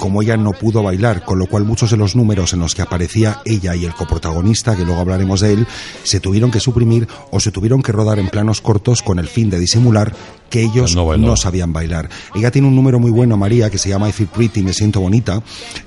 como 0.00 0.22
ella 0.22 0.38
no 0.38 0.52
pudo 0.52 0.82
bailar, 0.82 1.24
con 1.24 1.38
lo 1.38 1.46
cual 1.46 1.64
muchos 1.64 1.90
de 1.90 1.98
los 1.98 2.16
números 2.16 2.54
en 2.54 2.60
los 2.60 2.74
que 2.74 2.80
aparecía 2.80 3.42
ella 3.44 3.76
y 3.76 3.84
el 3.84 3.94
coprotagonista, 3.94 4.74
que 4.74 4.84
luego 4.84 5.00
hablaremos 5.00 5.40
de 5.40 5.52
él, 5.52 5.66
se 6.02 6.20
tuvieron 6.20 6.50
que 6.50 6.58
suprimir 6.58 7.06
o 7.30 7.38
se 7.38 7.52
tuvieron 7.52 7.82
que 7.82 7.92
rodar 7.92 8.18
en 8.18 8.30
planos 8.30 8.62
cortos 8.62 9.02
con 9.02 9.18
el 9.18 9.28
fin 9.28 9.50
de 9.50 9.60
disimular 9.60 10.14
que 10.50 10.62
ellos 10.62 10.96
No 10.96 11.36
sabían 11.36 11.72
bailar. 11.72 12.08
Ella 12.34 12.50
tiene 12.50 12.66
un 12.66 12.74
número 12.74 12.98
muy 12.98 13.10
bueno, 13.10 13.36
María, 13.36 13.70
que 13.70 13.78
se 13.78 13.88
llama 13.88 14.08
I 14.08 14.12
Feel 14.12 14.28
Pretty, 14.28 14.62
Me 14.62 14.72
Siento 14.72 15.00
Bonita, 15.00 15.42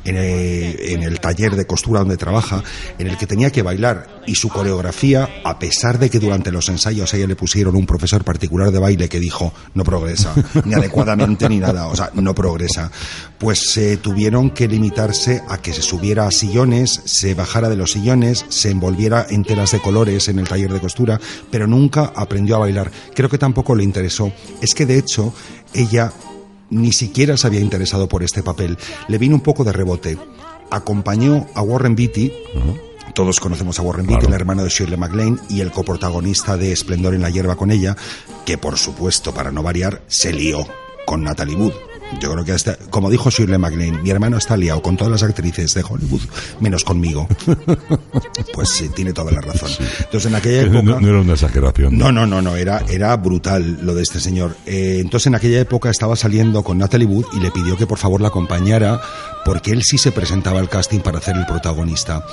en, 0.06 0.16
eh, 0.18 0.94
en 0.94 1.04
el 1.04 1.20
taller 1.20 1.56
de 1.56 1.68
costura 1.68 2.00
donde 2.00 2.16
trabaja, 2.16 2.64
en 2.98 3.08
el 3.08 3.18
que 3.18 3.28
tenía 3.28 3.52
que 3.52 3.62
bailar. 3.62 4.22
Y 4.26 4.36
su 4.36 4.48
coreografía, 4.48 5.28
a 5.44 5.60
pesar 5.60 6.00
de 6.00 6.10
que 6.10 6.20
durante 6.20 6.52
los 6.52 6.70
ensayos 6.70 7.14
a 7.14 7.18
ella 7.18 7.28
le 7.28 7.36
pusieron 7.36 7.76
un 7.76 7.86
profesor 7.86 8.24
particular 8.24 8.72
de 8.72 8.80
baile 8.80 9.10
que 9.10 9.20
dijo 9.20 9.54
no 9.74 9.84
progresa, 9.84 10.34
ni 10.64 10.74
adecuadamente 10.74 11.50
ni 11.50 11.58
nada, 11.58 11.88
o 11.88 11.96
sea, 11.96 12.10
no 12.14 12.34
progresa, 12.34 12.90
pues 13.44 13.60
se 13.74 13.98
tuvieron 13.98 14.52
que 14.52 14.70
limitarse 14.70 15.44
a 15.50 15.58
que 15.58 15.74
se 15.74 15.82
subiera 15.82 16.26
a 16.26 16.32
sillones, 16.32 17.02
se 17.04 17.34
bajara 17.34 17.68
de 17.68 17.76
los 17.76 17.92
sillones, 17.92 18.46
se 18.48 18.72
envolviera 18.72 19.28
en 19.30 19.44
telas 19.44 19.74
de 19.74 19.82
colores 19.82 20.30
en 20.30 20.40
el 20.40 20.48
taller 20.48 20.72
de 20.72 20.80
costura, 20.80 21.20
pero 21.52 21.68
nunca 21.68 22.14
aprendió 22.16 22.56
a 22.56 22.60
bailar. 22.60 22.90
Creo 23.14 23.28
que 23.28 23.38
tampoco 23.38 23.76
le 23.76 23.84
interesó. 23.84 24.32
Es 24.62 24.74
que 24.74 24.86
de 24.86 24.98
hecho 24.98 25.34
ella 25.74 26.14
ni 26.70 26.94
siquiera 26.94 27.36
se 27.36 27.46
había 27.48 27.60
interesado 27.60 28.08
por 28.08 28.24
este 28.24 28.44
papel. 28.44 28.78
Le 29.10 29.18
vino 29.18 29.36
un 29.36 29.42
poco 29.42 29.66
de 29.66 29.74
rebote. 29.74 30.18
Acompañó 30.72 31.46
a 31.54 31.62
Warren 31.64 31.98
Beatty. 31.98 32.32
Todos 33.14 33.42
conocemos 33.42 33.78
a 33.78 33.82
Warren 33.82 34.08
Beatty, 34.08 34.22
Claro. 34.22 34.36
el 34.36 34.42
hermano 34.42 34.64
de 34.64 34.70
Shirley 34.70 34.98
MacLaine 34.98 35.38
y 35.50 35.60
el 35.60 35.72
coprotagonista 35.72 36.56
de 36.56 36.72
Esplendor 36.72 37.14
en 37.14 37.22
la 37.22 37.30
hierba 37.30 37.58
con 37.58 37.72
ella, 37.72 37.98
que 38.46 38.58
por 38.58 38.78
supuesto, 38.78 39.34
para 39.34 39.52
no 39.52 39.62
variar, 39.64 40.02
se 40.08 40.32
lió 40.32 40.66
con 41.06 41.24
Natalie 41.24 41.58
Wood. 41.58 41.74
Yo 42.20 42.32
creo 42.32 42.46
que 42.46 42.52
hasta, 42.52 42.76
como 42.90 43.10
dijo 43.10 43.30
Shirley 43.30 43.58
MacLaine, 43.58 44.02
mi 44.02 44.10
hermano 44.10 44.38
está 44.38 44.56
liado 44.58 44.82
con 44.82 44.98
todas 44.98 45.12
las 45.12 45.24
actrices 45.24 45.74
de 45.74 45.84
Hollywood, 45.88 46.22
menos 46.60 46.84
conmigo. 46.84 47.28
Pues 48.54 48.70
sí, 48.70 48.90
tiene 48.90 49.14
toda 49.14 49.32
la 49.32 49.42
razón. 49.42 49.70
Entonces 50.00 50.26
en 50.26 50.36
aquella 50.36 50.62
época... 50.64 50.82
No, 50.84 51.00
no 51.00 51.08
era 51.08 51.22
una 51.22 51.34
exageración. 51.34 51.98
No, 51.98 52.12
no, 52.12 52.28
no, 52.28 52.42
no, 52.42 52.56
era, 52.56 52.84
era 52.88 53.16
brutal 53.18 53.80
lo 53.82 53.96
de 53.96 54.04
este 54.04 54.20
señor. 54.20 54.56
Eh, 54.66 54.98
entonces 55.00 55.28
en 55.28 55.36
aquella 55.36 55.60
época 55.60 55.90
estaba 55.90 56.16
saliendo 56.16 56.64
con 56.64 56.78
Natalie 56.78 57.08
Wood 57.08 57.26
y 57.34 57.40
le 57.40 57.52
pidió 57.52 57.78
que 57.78 57.88
por 57.88 57.98
favor 57.98 58.22
la 58.22 58.28
acompañara 58.28 59.02
porque 59.46 59.72
él 59.72 59.82
sí 59.84 59.98
se 59.98 60.12
presentaba 60.12 60.60
al 60.60 60.70
casting 60.70 61.00
para 61.00 61.18
hacer 61.18 61.36
el 61.36 61.46
protagonista. 61.46 62.26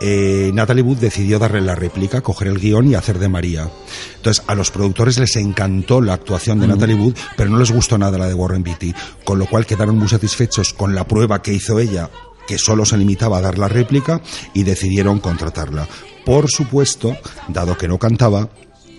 Eh, 0.00 0.50
Natalie 0.54 0.82
Wood 0.82 0.98
decidió 0.98 1.38
darle 1.38 1.60
la 1.60 1.74
réplica, 1.74 2.20
coger 2.20 2.48
el 2.48 2.58
guion 2.58 2.88
y 2.88 2.94
hacer 2.94 3.18
de 3.18 3.28
María. 3.28 3.70
Entonces 4.16 4.44
a 4.46 4.54
los 4.54 4.70
productores 4.70 5.18
les 5.18 5.36
encantó 5.36 6.00
la 6.00 6.14
actuación 6.14 6.60
de 6.60 6.66
Natalie 6.66 6.96
Wood, 6.96 7.14
pero 7.36 7.50
no 7.50 7.58
les 7.58 7.70
gustó 7.70 7.98
nada 7.98 8.18
la 8.18 8.26
de 8.26 8.34
Warren 8.34 8.62
Beatty, 8.62 8.94
con 9.24 9.38
lo 9.38 9.46
cual 9.46 9.66
quedaron 9.66 9.96
muy 9.96 10.08
satisfechos 10.08 10.72
con 10.72 10.94
la 10.94 11.06
prueba 11.06 11.42
que 11.42 11.52
hizo 11.52 11.78
ella 11.78 12.10
que 12.46 12.58
solo 12.58 12.84
se 12.84 12.96
limitaba 12.96 13.38
a 13.38 13.40
dar 13.40 13.58
la 13.58 13.68
réplica 13.68 14.22
y 14.54 14.62
decidieron 14.62 15.18
contratarla. 15.18 15.88
Por 16.24 16.48
supuesto, 16.48 17.16
dado 17.48 17.76
que 17.76 17.88
no 17.88 17.98
cantaba, 17.98 18.48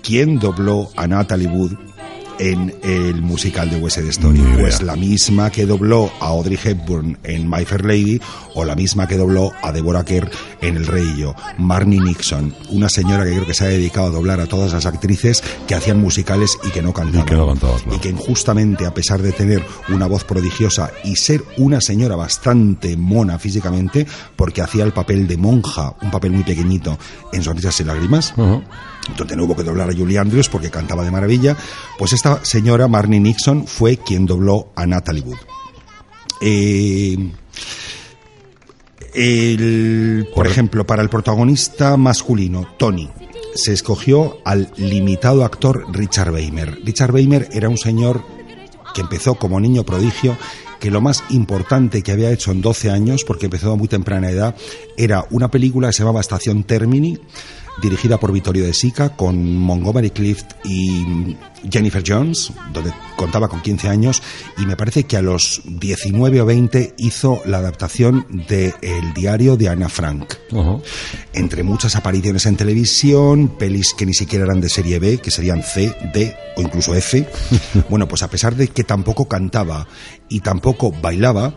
¿quién 0.03 0.38
dobló 0.38 0.89
a 0.95 1.08
Natalie 1.08 1.47
Wood 1.47 1.73
en 2.39 2.76
el 2.84 3.21
musical 3.21 3.69
de 3.69 3.78
West 3.78 3.97
Side 3.97 4.10
Story? 4.10 4.39
Pues 4.60 4.82
la 4.82 4.95
misma 4.95 5.50
que 5.50 5.65
dobló 5.65 6.12
a 6.19 6.28
Audrey 6.28 6.58
Hepburn 6.62 7.17
en 7.23 7.50
My 7.50 7.65
Fair 7.65 7.86
Lady 7.86 8.19
o 8.54 8.65
la 8.65 8.76
misma 8.76 9.08
que 9.08 9.17
dobló 9.17 9.52
a 9.62 9.71
Deborah 9.71 10.04
Kerr 10.04 10.30
en 10.62 10.78
El 10.78 10.88
Rey 10.88 11.13
y 11.15 11.21
yo, 11.21 11.36
Marnie 11.58 12.00
Nixon, 12.00 12.54
una 12.69 12.89
señora 12.89 13.23
que 13.23 13.32
creo 13.32 13.45
que 13.45 13.54
se 13.54 13.65
ha 13.65 13.69
dedicado 13.69 14.08
a 14.08 14.10
doblar 14.10 14.39
a 14.39 14.47
todas 14.47 14.73
las 14.73 14.86
actrices 14.86 15.43
que 15.67 15.76
hacían 15.76 16.00
musicales 16.00 16.58
y 16.63 16.69
que 16.69 16.82
no 16.82 16.93
cantaban. 16.93 17.26
que 17.26 17.36
no 17.36 17.54
claro. 17.56 17.95
Y 17.95 18.00
que 18.00 18.10
injustamente, 18.10 18.86
a 18.86 18.93
pesar 18.93 19.21
de 19.21 19.32
tener 19.32 19.63
una 19.89 20.08
voz 20.08 20.23
prodigiosa 20.23 20.91
y 21.04 21.15
ser 21.15 21.43
una 21.58 21.82
señora 21.82 22.15
bastante 22.15 22.97
mona 22.97 23.39
físicamente, 23.39 24.08
porque 24.36 24.62
hacía 24.62 24.84
el 24.84 24.93
papel 24.93 25.28
de 25.28 25.38
monja, 25.38 25.95
un 26.02 26.12
papel 26.12 26.32
muy 26.32 26.43
pequeñito, 26.43 26.97
en 27.32 27.43
Sonrisas 27.43 27.80
y 27.80 27.84
Lágrimas. 27.84 28.34
Donde 29.15 29.35
no 29.35 29.43
hubo 29.45 29.55
que 29.55 29.63
doblar 29.63 29.89
a 29.89 29.93
Julie 29.95 30.17
Andrews 30.17 30.49
porque 30.49 30.69
cantaba 30.71 31.03
de 31.03 31.11
maravilla, 31.11 31.55
pues 31.97 32.13
esta 32.13 32.43
señora 32.43 32.87
Marnie 32.87 33.19
Nixon 33.19 33.67
fue 33.67 33.97
quien 33.97 34.25
dobló 34.25 34.71
a 34.75 34.85
Natalie 34.85 35.21
Wood. 35.23 35.37
Eh, 36.41 37.17
el- 39.13 40.27
por 40.35 40.47
ejemplo, 40.47 40.85
para 40.85 41.01
el 41.01 41.09
protagonista 41.09 41.97
masculino, 41.97 42.67
Tony, 42.77 43.09
se 43.55 43.73
escogió 43.73 44.37
al 44.45 44.71
limitado 44.77 45.43
actor 45.43 45.85
Richard 45.91 46.31
Weimer. 46.31 46.79
Richard 46.83 47.13
Weimer 47.13 47.49
era 47.51 47.69
un 47.69 47.77
señor 47.77 48.23
que 48.93 49.01
empezó 49.01 49.35
como 49.35 49.59
niño 49.59 49.83
prodigio, 49.83 50.37
que 50.79 50.91
lo 50.91 51.01
más 51.01 51.23
importante 51.29 52.03
que 52.03 52.11
había 52.11 52.31
hecho 52.31 52.51
en 52.51 52.61
12 52.61 52.91
años, 52.91 53.23
porque 53.23 53.45
empezó 53.45 53.71
a 53.71 53.75
muy 53.75 53.87
temprana 53.87 54.29
edad, 54.29 54.55
era 54.95 55.25
una 55.31 55.49
película 55.49 55.87
que 55.87 55.93
se 55.93 55.99
llamaba 56.03 56.21
Estación 56.21 56.63
Termini, 56.65 57.17
dirigida 57.81 58.19
por 58.19 58.31
Vittorio 58.31 58.65
De 58.65 58.73
Sica, 58.73 59.15
con 59.15 59.57
Montgomery 59.57 60.09
Clift 60.09 60.45
y 60.63 61.35
Jennifer 61.69 62.03
Jones, 62.05 62.51
donde 62.73 62.93
contaba 63.15 63.47
con 63.47 63.61
15 63.61 63.89
años, 63.89 64.21
y 64.57 64.65
me 64.65 64.75
parece 64.75 65.05
que 65.05 65.17
a 65.17 65.21
los 65.21 65.61
19 65.65 66.41
o 66.41 66.45
20 66.45 66.95
hizo 66.97 67.41
la 67.45 67.57
adaptación 67.57 68.25
de 68.47 68.73
El 68.81 69.13
diario 69.13 69.57
de 69.57 69.69
Ana 69.69 69.89
Frank 69.89 70.35
entre 71.33 71.63
muchas 71.63 71.95
apariciones 71.95 72.45
en 72.45 72.57
televisión, 72.57 73.49
pelis 73.57 73.93
que 73.93 74.05
ni 74.05 74.13
siquiera 74.13 74.45
eran 74.45 74.61
de 74.61 74.69
serie 74.69 74.99
B, 74.99 75.19
que 75.19 75.31
serían 75.31 75.63
C, 75.63 75.95
D 76.13 76.35
o 76.55 76.61
incluso 76.61 76.95
F. 76.95 77.27
Bueno, 77.89 78.07
pues 78.07 78.23
a 78.23 78.29
pesar 78.29 78.55
de 78.55 78.67
que 78.67 78.83
tampoco 78.83 79.27
cantaba 79.27 79.87
y 80.29 80.41
tampoco 80.41 80.91
bailaba, 80.91 81.53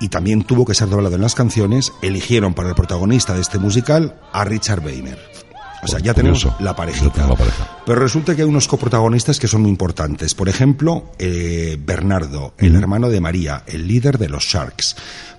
y 0.00 0.08
también 0.08 0.44
tuvo 0.44 0.64
que 0.64 0.74
ser 0.74 0.88
doblado 0.88 1.14
en 1.14 1.22
las 1.22 1.34
canciones, 1.34 1.92
eligieron 2.02 2.54
para 2.54 2.68
el 2.68 2.74
protagonista 2.74 3.34
de 3.34 3.40
este 3.40 3.58
musical 3.58 4.20
a 4.32 4.44
Richard 4.44 4.84
Weimer. 4.84 5.43
O 5.84 5.88
sea, 5.88 6.00
ya 6.00 6.14
tenemos 6.14 6.42
Curioso. 6.42 6.62
la 6.62 6.70
Ya 6.70 6.76
parejita. 6.76 7.10
tenemos 7.10 7.30
la 7.38 7.44
pareja. 7.44 7.78
Pero 7.86 8.00
resulta 8.00 8.34
que 8.34 8.42
hay 8.42 8.48
unos 8.48 8.66
coprotagonistas 8.68 9.38
que 9.38 9.48
son 9.48 9.62
muy 9.62 9.70
importantes. 9.70 10.34
Por 10.34 10.48
ejemplo, 10.48 11.10
eh, 11.18 11.78
Bernardo, 11.84 12.54
el 12.58 12.74
hermano 12.76 13.08
de 13.10 13.20
María, 13.20 13.62
el 13.66 13.86
líder 13.86 14.18
de 14.18 14.28
los 14.28 14.44
Sharks. 14.44 14.96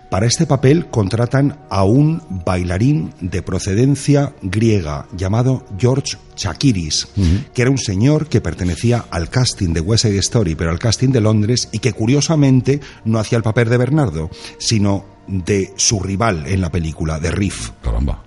Para 0.09 0.27
este 0.27 0.45
papel 0.45 0.85
contratan 0.91 1.57
a 1.69 1.83
un 1.83 2.21
bailarín 2.45 3.13
de 3.21 3.41
procedencia 3.41 4.33
griega 4.43 5.07
llamado 5.17 5.65
George 5.79 6.17
Chakiris, 6.35 7.07
que 7.53 7.61
era 7.63 7.71
un 7.71 7.79
señor 7.79 8.27
que 8.27 8.39
pertenecía 8.39 9.03
al 9.09 9.29
casting 9.29 9.73
de 9.73 9.81
West 9.81 10.03
Side 10.05 10.19
Story, 10.19 10.53
pero 10.55 10.69
al 10.69 10.77
casting 10.79 11.09
de 11.09 11.21
Londres, 11.21 11.69
y 11.71 11.79
que 11.79 11.91
curiosamente 11.93 12.79
no 13.03 13.17
hacía 13.19 13.37
el 13.39 13.43
papel 13.43 13.67
de 13.67 13.77
Bernardo, 13.77 14.29
sino 14.59 15.05
de 15.27 15.73
su 15.75 15.99
rival 15.99 16.43
en 16.47 16.61
la 16.61 16.71
película, 16.71 17.19
de 17.19 17.31
Riff. 17.31 17.71
Caramba. 17.81 18.23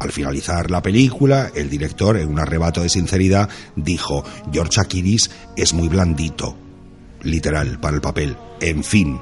Al 0.00 0.12
finalizar 0.12 0.70
la 0.70 0.80
película, 0.80 1.50
el 1.54 1.68
director, 1.68 2.16
en 2.16 2.28
un 2.28 2.40
arrebato 2.40 2.82
de 2.82 2.88
sinceridad, 2.88 3.50
dijo, 3.76 4.24
George 4.50 4.80
Akiris 4.80 5.30
es 5.56 5.74
muy 5.74 5.88
blandito, 5.88 6.56
literal, 7.22 7.78
para 7.78 7.96
el 7.96 8.00
papel. 8.00 8.34
En 8.62 8.82
fin, 8.82 9.20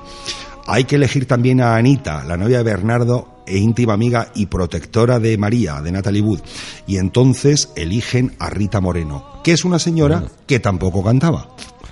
hay 0.69 0.85
que 0.85 0.95
elegir 0.95 1.27
también 1.27 1.61
a 1.61 1.75
Anita, 1.75 2.23
la 2.23 2.37
novia 2.37 2.59
de 2.59 2.65
Bernardo 2.65 3.43
e 3.45 3.59
íntima 3.59 3.95
amiga 3.95 4.31
y 4.37 4.47
protectora 4.47 5.19
de 5.19 5.37
María, 5.37 5.81
de 5.83 5.91
Natalie 5.91 6.23
Wood. 6.23 6.43
Y 6.87 6.99
entonces 6.99 7.71
eligen 7.75 8.37
a 8.39 8.49
Rita 8.49 8.81
Moreno, 8.81 9.41
que 9.43 9.53
es 9.53 9.65
una 9.65 9.81
señora 9.81 10.25
que 10.47 10.61
tampoco 10.61 11.03
cantaba. 11.03 11.49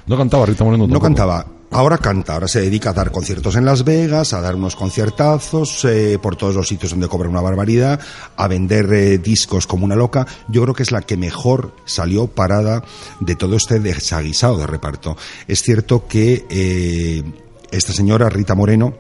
No 0.07 0.17
cantaba 0.17 0.47
Rita 0.47 0.65
Moreno 0.65 0.87
No 0.87 1.01
cantaba. 1.01 1.47
Ahora 1.73 1.99
canta, 1.99 2.35
ahora 2.35 2.47
se 2.47 2.61
dedica 2.61 2.91
a 2.91 2.93
dar 2.93 3.11
conciertos 3.11 3.57
en 3.57 3.65
Las 3.65 3.85
Vegas, 3.85 4.33
a 4.33 4.41
dar 4.41 4.55
unos 4.55 4.77
conciertazos 4.77 5.85
eh, 5.85 6.17
por 6.23 6.37
todos 6.37 6.55
los 6.55 6.69
sitios 6.69 6.93
donde 6.93 7.09
cobra 7.09 7.29
una 7.29 7.41
barbaridad, 7.41 8.01
a 8.37 8.47
vender 8.49 8.91
eh, 8.95 9.19
discos 9.19 9.67
como 9.67 9.85
una 9.85 9.97
loca. 9.97 10.27
Yo 10.49 10.63
creo 10.63 10.75
que 10.75 10.85
es 10.85 10.93
la 10.93 11.03
que 11.03 11.17
mejor 11.17 11.75
salió 11.85 12.29
parada 12.29 12.85
de 13.21 13.35
todo 13.35 13.57
este 13.57 13.81
desaguisado 13.81 14.59
de 14.59 14.67
reparto. 14.69 15.17
Es 15.49 15.63
cierto 15.63 16.07
que 16.07 16.47
eh, 16.49 17.25
esta 17.73 17.93
señora, 17.93 18.29
Rita 18.29 18.55
Moreno, 18.55 18.95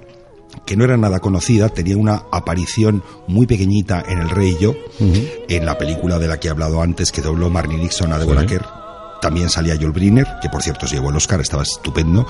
que 0.66 0.76
no 0.76 0.84
era 0.84 0.96
nada 0.96 1.20
conocida, 1.20 1.68
tenía 1.68 1.96
una 1.96 2.24
aparición 2.32 3.04
muy 3.28 3.46
pequeñita 3.46 4.02
en 4.06 4.18
El 4.18 4.30
Rey 4.30 4.56
y 4.58 4.62
yo, 4.62 4.74
en 4.98 5.64
la 5.64 5.78
película 5.78 6.18
de 6.18 6.28
la 6.28 6.40
que 6.40 6.48
he 6.48 6.50
hablado 6.50 6.82
antes, 6.82 7.12
que 7.12 7.22
dobló 7.22 7.48
Marnie 7.48 7.78
Nixon 7.78 8.12
a 8.12 8.18
Deborah 8.18 8.40
Sí. 8.42 8.48
Kerr. 8.48 8.85
También 9.26 9.50
salía 9.50 9.74
Joel 9.74 9.90
Briner, 9.90 10.24
que 10.40 10.48
por 10.48 10.62
cierto 10.62 10.86
se 10.86 10.94
llevó 10.94 11.10
el 11.10 11.16
Oscar, 11.16 11.40
estaba 11.40 11.64
estupendo. 11.64 12.28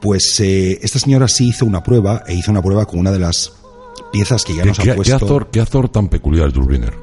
Pues 0.00 0.38
eh, 0.38 0.78
esta 0.80 1.00
señora 1.00 1.26
sí 1.26 1.48
hizo 1.48 1.66
una 1.66 1.82
prueba, 1.82 2.22
e 2.28 2.34
hizo 2.34 2.52
una 2.52 2.62
prueba 2.62 2.86
con 2.86 3.00
una 3.00 3.10
de 3.10 3.18
las 3.18 3.54
piezas 4.12 4.44
que 4.44 4.54
ya 4.54 4.62
¿Qué, 4.62 4.68
nos 4.68 4.78
ha 4.78 4.82
qué 4.84 4.94
puesto. 4.94 5.16
actor, 5.16 5.48
qué 5.50 5.60
actor 5.60 5.88
tan 5.88 6.06
peculiar 6.06 6.46
es 6.46 6.54
Jules 6.54 6.68
Briner? 6.68 6.94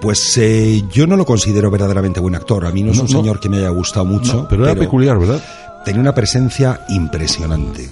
Pues 0.00 0.36
eh, 0.38 0.82
yo 0.92 1.06
no 1.06 1.16
lo 1.16 1.24
considero 1.24 1.70
verdaderamente 1.70 2.18
buen 2.18 2.34
actor. 2.34 2.66
A 2.66 2.72
mí 2.72 2.82
no 2.82 2.90
es 2.90 2.98
un 2.98 3.04
no. 3.04 3.20
señor 3.20 3.38
que 3.38 3.48
me 3.48 3.58
haya 3.58 3.68
gustado 3.68 4.04
mucho. 4.04 4.34
No, 4.34 4.48
pero 4.48 4.64
era 4.64 4.74
peculiar, 4.74 5.16
¿verdad? 5.16 5.40
Tenía 5.84 6.00
una 6.00 6.12
presencia 6.12 6.80
impresionante. 6.88 7.88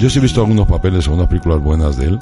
Yo 0.00 0.10
sí 0.10 0.18
he 0.18 0.22
visto 0.22 0.40
algunos 0.40 0.66
papeles, 0.66 1.06
algunas 1.06 1.28
películas 1.28 1.62
buenas 1.62 1.96
de 1.96 2.06
él, 2.06 2.18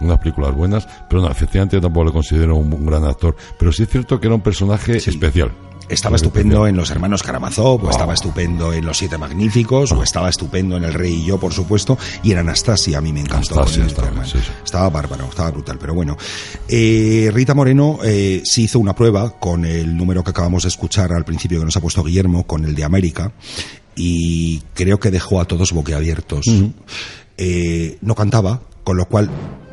unas 0.00 0.18
películas 0.18 0.54
buenas, 0.54 0.86
pero 1.10 1.22
no, 1.22 1.28
efectivamente 1.28 1.80
tampoco 1.80 2.04
le 2.04 2.12
considero 2.12 2.54
un, 2.54 2.72
un 2.72 2.86
gran 2.86 3.04
actor. 3.04 3.34
Pero 3.58 3.72
sí 3.72 3.82
es 3.82 3.88
cierto 3.88 4.20
que 4.20 4.28
era 4.28 4.36
un 4.36 4.42
personaje 4.42 4.98
especial. 4.98 5.50
Estaba 5.88 6.16
estupendo 6.16 6.66
en 6.66 6.76
Los 6.76 6.90
Hermanos 6.90 7.22
Karamazov, 7.22 7.84
o 7.84 7.86
Oh. 7.86 7.90
estaba 7.90 8.12
estupendo 8.14 8.72
en 8.72 8.84
Los 8.84 8.98
Siete 8.98 9.18
Magníficos, 9.18 9.92
o 9.92 10.02
estaba 10.02 10.28
estupendo 10.28 10.76
en 10.76 10.84
El 10.84 10.92
Rey 10.94 11.14
y 11.22 11.24
yo, 11.26 11.38
por 11.38 11.52
supuesto, 11.52 11.96
y 12.24 12.32
en 12.32 12.38
Anastasia 12.38 12.98
a 12.98 13.00
mí 13.00 13.12
me 13.12 13.20
encantó. 13.20 13.54
Anastasia 13.60 13.76
con 13.76 13.80
Newt 13.82 13.90
estaba, 13.92 14.08
Bergman. 14.08 14.26
sí, 14.26 14.38
sí. 14.38 14.52
Estaba 14.64 14.90
bárbaro, 14.90 15.26
estaba 15.28 15.50
brutal, 15.52 15.78
pero 15.78 15.94
bueno. 15.94 16.16
Eh, 16.68 17.30
Rita 17.32 17.54
Moreno 17.54 17.98
eh, 18.02 18.42
sí 18.44 18.64
hizo 18.64 18.80
una 18.80 18.94
prueba 18.94 19.30
con 19.38 19.64
el 19.64 19.96
número 19.96 20.24
que 20.24 20.30
acabamos 20.30 20.64
de 20.64 20.70
escuchar 20.70 21.12
al 21.12 21.24
principio 21.24 21.60
que 21.60 21.64
nos 21.66 21.76
ha 21.76 21.80
puesto 21.80 22.02
Guillermo, 22.02 22.46
con 22.46 22.64
el 22.64 22.74
de 22.74 22.82
América, 22.84 23.32
y 23.94 24.60
creo 24.74 24.98
que 24.98 25.10
dejó 25.12 25.40
a 25.40 25.44
todos 25.44 25.72
boquiabiertos. 25.72 26.46
Eh, 27.38 27.98
no 28.00 28.14
cantaba, 28.14 28.60
con 28.82 28.96
lo 28.96 29.06
cual 29.06 29.30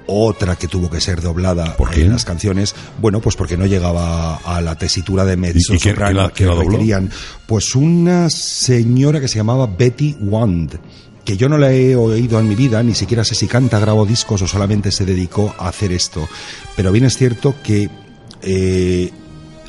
otra 0.07 0.55
que 0.55 0.67
tuvo 0.67 0.89
que 0.89 0.99
ser 1.01 1.21
doblada 1.21 1.75
¿Por 1.77 1.93
en 1.97 2.09
las 2.11 2.25
canciones, 2.25 2.75
bueno, 2.99 3.21
pues 3.21 3.35
porque 3.35 3.57
no 3.57 3.65
llegaba 3.65 4.35
a 4.37 4.61
la 4.61 4.75
tesitura 4.77 5.25
de 5.25 5.37
mezzo 5.37 5.73
¿Y 5.73 5.79
quién- 5.79 5.95
soprano 5.95 6.29
que 6.33 6.45
la 6.45 6.55
requerían. 6.55 7.09
Pues 7.47 7.75
una 7.75 8.29
señora 8.29 9.19
que 9.21 9.27
se 9.27 9.37
llamaba 9.37 9.67
Betty 9.67 10.17
Wand, 10.19 10.77
que 11.23 11.37
yo 11.37 11.47
no 11.47 11.57
la 11.57 11.71
he 11.71 11.95
oído 11.95 12.39
en 12.39 12.47
mi 12.49 12.55
vida, 12.55 12.83
ni 12.83 12.95
siquiera 12.95 13.23
sé 13.23 13.33
si 13.35 13.47
canta, 13.47 13.79
grabó 13.79 14.05
discos 14.05 14.41
o 14.41 14.47
solamente 14.47 14.91
se 14.91 15.05
dedicó 15.05 15.55
a 15.57 15.69
hacer 15.69 15.91
esto. 15.93 16.27
Pero 16.75 16.91
bien 16.91 17.05
es 17.05 17.15
cierto 17.17 17.55
que 17.63 17.89
eh, 18.41 19.09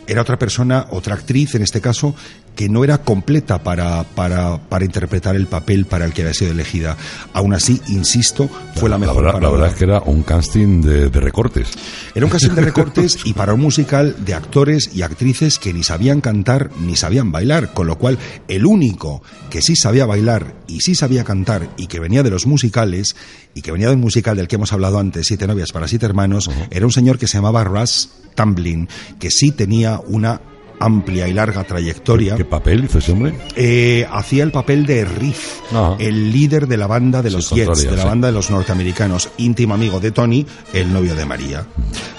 era 0.06 0.22
otra 0.22 0.38
persona, 0.38 0.86
otra 0.90 1.14
actriz 1.14 1.54
en 1.54 1.62
este 1.62 1.80
caso, 1.80 2.14
que 2.54 2.68
no 2.68 2.84
era 2.84 2.98
completa 2.98 3.62
para, 3.62 4.04
para, 4.04 4.58
para 4.58 4.84
interpretar 4.84 5.36
el 5.36 5.46
papel 5.46 5.86
para 5.86 6.04
el 6.04 6.12
que 6.12 6.22
había 6.22 6.34
sido 6.34 6.52
elegida. 6.52 6.96
Aún 7.32 7.54
así, 7.54 7.80
insisto, 7.88 8.48
fue 8.76 8.88
la 8.88 8.98
mejor. 8.98 9.24
verdad, 9.24 9.40
la 9.40 9.50
verdad 9.50 9.68
es 9.68 9.74
que 9.74 9.84
era 9.84 10.00
un 10.00 10.22
casting 10.22 10.82
de, 10.82 11.10
de 11.10 11.20
recortes. 11.20 11.68
era 12.14 12.24
un 12.24 12.30
casting 12.30 12.54
de 12.54 12.62
recortes 12.62 13.18
y 13.24 13.32
para 13.32 13.54
un 13.54 13.60
musical 13.60 14.16
de 14.24 14.34
actores 14.34 14.90
y 14.94 15.02
actrices 15.02 15.58
que 15.58 15.72
ni 15.72 15.82
sabían 15.82 16.20
cantar 16.20 16.70
ni 16.80 16.96
sabían 16.96 17.32
bailar, 17.32 17.72
con 17.72 17.86
lo 17.86 17.98
cual 17.98 18.18
el 18.48 18.66
único 18.66 19.22
que 19.50 19.62
sí 19.62 19.76
sabía 19.76 20.06
bailar 20.06 20.54
y 20.66 20.80
sí 20.80 20.94
sabía 20.94 21.24
cantar 21.24 21.68
y 21.76 21.86
que 21.86 22.00
venía 22.00 22.22
de 22.22 22.30
los 22.30 22.46
musicales 22.46 23.16
y 23.54 23.62
que 23.62 23.72
venía 23.72 23.88
del 23.88 23.98
musical 23.98 24.36
del 24.36 24.48
que 24.48 24.56
hemos 24.56 24.72
hablado 24.72 24.98
antes, 24.98 25.26
Siete 25.26 25.46
novias 25.46 25.72
para 25.72 25.88
siete 25.88 26.06
hermanos, 26.06 26.50
era 26.70 26.86
un 26.86 26.92
señor 26.92 27.18
que 27.18 27.26
se 27.26 27.38
llamaba 27.38 27.64
Russ 27.64 28.10
Tamblyn, 28.34 28.88
que 29.18 29.30
sí 29.30 29.52
tenía 29.52 30.00
una 30.06 30.40
amplia 30.80 31.28
y 31.28 31.32
larga 31.32 31.64
trayectoria. 31.64 32.36
¿Qué 32.36 32.44
papel 32.44 32.84
hizo 32.84 32.98
ese 32.98 33.12
hombre? 33.12 33.34
Eh, 33.56 34.06
hacía 34.10 34.42
el 34.44 34.50
papel 34.52 34.86
de 34.86 35.04
Riff, 35.04 35.60
Ajá. 35.70 35.96
el 35.98 36.32
líder 36.32 36.66
de 36.66 36.76
la 36.76 36.86
banda 36.86 37.22
de 37.22 37.30
los 37.30 37.50
Jets, 37.50 37.82
de 37.84 37.90
la 37.92 38.02
sí. 38.02 38.08
banda 38.08 38.28
de 38.28 38.32
los 38.34 38.50
norteamericanos, 38.50 39.30
íntimo 39.38 39.74
amigo 39.74 40.00
de 40.00 40.10
Tony, 40.10 40.46
el 40.72 40.92
novio 40.92 41.14
de 41.14 41.24
María, 41.24 41.66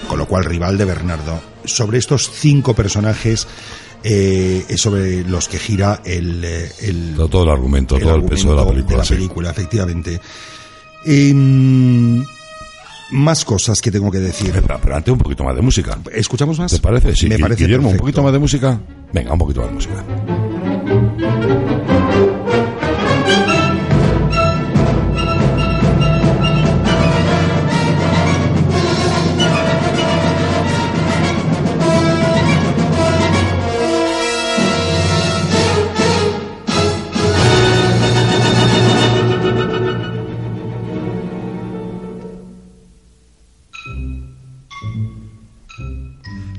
con 0.08 0.18
lo 0.18 0.26
cual 0.26 0.44
rival 0.44 0.78
de 0.78 0.84
Bernardo. 0.84 1.40
Sobre 1.64 1.98
estos 1.98 2.30
cinco 2.32 2.74
personajes 2.74 3.46
eh, 4.04 4.64
es 4.68 4.80
sobre 4.80 5.24
los 5.24 5.48
que 5.48 5.58
gira 5.58 6.00
el, 6.04 6.44
eh, 6.44 6.70
el, 6.82 7.14
Todo, 7.16 7.28
todo 7.28 7.42
el 7.44 7.50
argumento, 7.50 7.98
todo 7.98 8.14
el 8.14 8.24
peso 8.24 8.50
de 8.50 8.56
la 8.56 8.68
película. 8.68 9.04
sí. 9.04 9.14
película, 9.14 9.50
efectivamente. 9.50 10.20
Em, 11.04 12.05
más 13.10 13.44
cosas 13.44 13.80
que 13.80 13.90
tengo 13.90 14.10
que 14.10 14.18
decir. 14.18 14.50
Pero, 14.52 14.78
pero 14.82 14.96
antes 14.96 15.12
un 15.12 15.18
poquito 15.18 15.44
más 15.44 15.54
de 15.54 15.62
música. 15.62 15.98
¿Escuchamos 16.12 16.58
más? 16.58 16.72
¿Te 16.72 16.78
parece? 16.78 17.14
Sí. 17.14 17.28
Me 17.28 17.38
parece 17.38 17.64
Guillermo, 17.64 17.90
un 17.90 17.96
poquito 17.96 18.22
más 18.22 18.32
de 18.32 18.38
música. 18.38 18.80
Venga, 19.12 19.32
un 19.32 19.38
poquito 19.38 19.60
más 19.60 19.68
de 19.70 19.74
música. 19.74 20.45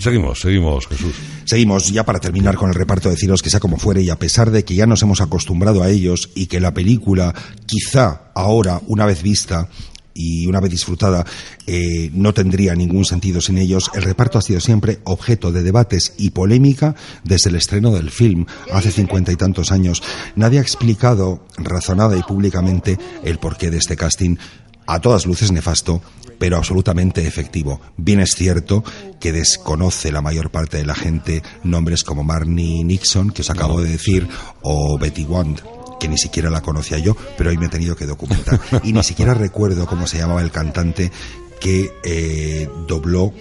Seguimos, 0.07 0.39
seguimos, 0.39 0.87
Jesús. 0.87 1.15
Seguimos 1.43 1.91
ya 1.91 2.05
para 2.05 2.21
terminar 2.21 2.55
con 2.55 2.69
el 2.69 2.75
reparto, 2.75 3.09
deciros 3.09 3.41
que 3.41 3.49
sea 3.49 3.59
como 3.59 3.75
fuere 3.75 4.01
y 4.01 4.09
a 4.09 4.17
pesar 4.17 4.51
de 4.51 4.63
que 4.63 4.73
ya 4.73 4.85
nos 4.85 5.01
hemos 5.01 5.19
acostumbrado 5.19 5.83
a 5.83 5.89
ellos 5.89 6.29
y 6.33 6.45
que 6.45 6.61
la 6.61 6.73
película 6.73 7.35
quizá 7.65 8.31
ahora, 8.33 8.79
una 8.87 9.05
vez 9.05 9.21
vista 9.21 9.67
y 10.13 10.47
una 10.47 10.61
vez 10.61 10.71
disfrutada, 10.71 11.25
eh, 11.65 12.09
no 12.13 12.33
tendría 12.33 12.73
ningún 12.73 13.03
sentido 13.03 13.41
sin 13.41 13.57
ellos, 13.57 13.91
el 13.95 14.03
reparto 14.03 14.37
ha 14.37 14.41
sido 14.41 14.61
siempre 14.61 14.99
objeto 15.03 15.51
de 15.51 15.61
debates 15.61 16.13
y 16.17 16.29
polémica 16.29 16.95
desde 17.25 17.49
el 17.49 17.57
estreno 17.57 17.91
del 17.91 18.09
film 18.09 18.45
hace 18.71 18.91
cincuenta 18.91 19.33
y 19.33 19.35
tantos 19.35 19.73
años. 19.73 20.01
Nadie 20.37 20.59
ha 20.59 20.61
explicado 20.61 21.45
razonada 21.57 22.15
y 22.15 22.23
públicamente 22.23 22.97
el 23.25 23.39
porqué 23.39 23.69
de 23.71 23.79
este 23.79 23.97
casting 23.97 24.37
a 24.85 25.01
todas 25.01 25.25
luces 25.25 25.51
nefasto, 25.51 26.01
pero 26.39 26.57
absolutamente 26.57 27.25
efectivo. 27.25 27.81
Bien 27.97 28.19
es 28.19 28.35
cierto 28.35 28.83
que 29.19 29.31
desconoce 29.31 30.11
la 30.11 30.21
mayor 30.21 30.51
parte 30.51 30.77
de 30.77 30.85
la 30.85 30.95
gente 30.95 31.43
nombres 31.63 32.03
como 32.03 32.23
Marnie 32.23 32.83
Nixon, 32.83 33.31
que 33.31 33.41
os 33.41 33.49
acabo 33.49 33.81
de 33.81 33.91
decir, 33.91 34.27
o 34.61 34.97
Betty 34.97 35.25
Wand 35.25 35.61
que 35.99 36.07
ni 36.07 36.17
siquiera 36.17 36.49
la 36.49 36.61
conocía 36.61 36.99
yo, 36.99 37.15
pero 37.37 37.49
hoy 37.49 37.57
me 37.57 37.65
he 37.65 37.69
tenido 37.69 37.95
que 37.95 38.05
documentar. 38.05 38.59
Y 38.83 38.93
ni 38.93 39.03
siquiera 39.03 39.33
recuerdo 39.33 39.87
cómo 39.87 40.07
se 40.07 40.17
llamaba 40.17 40.41
el 40.41 40.51
cantante 40.51 41.11
que 41.59 41.91
eh, 42.03 42.69
dobló 42.87 43.33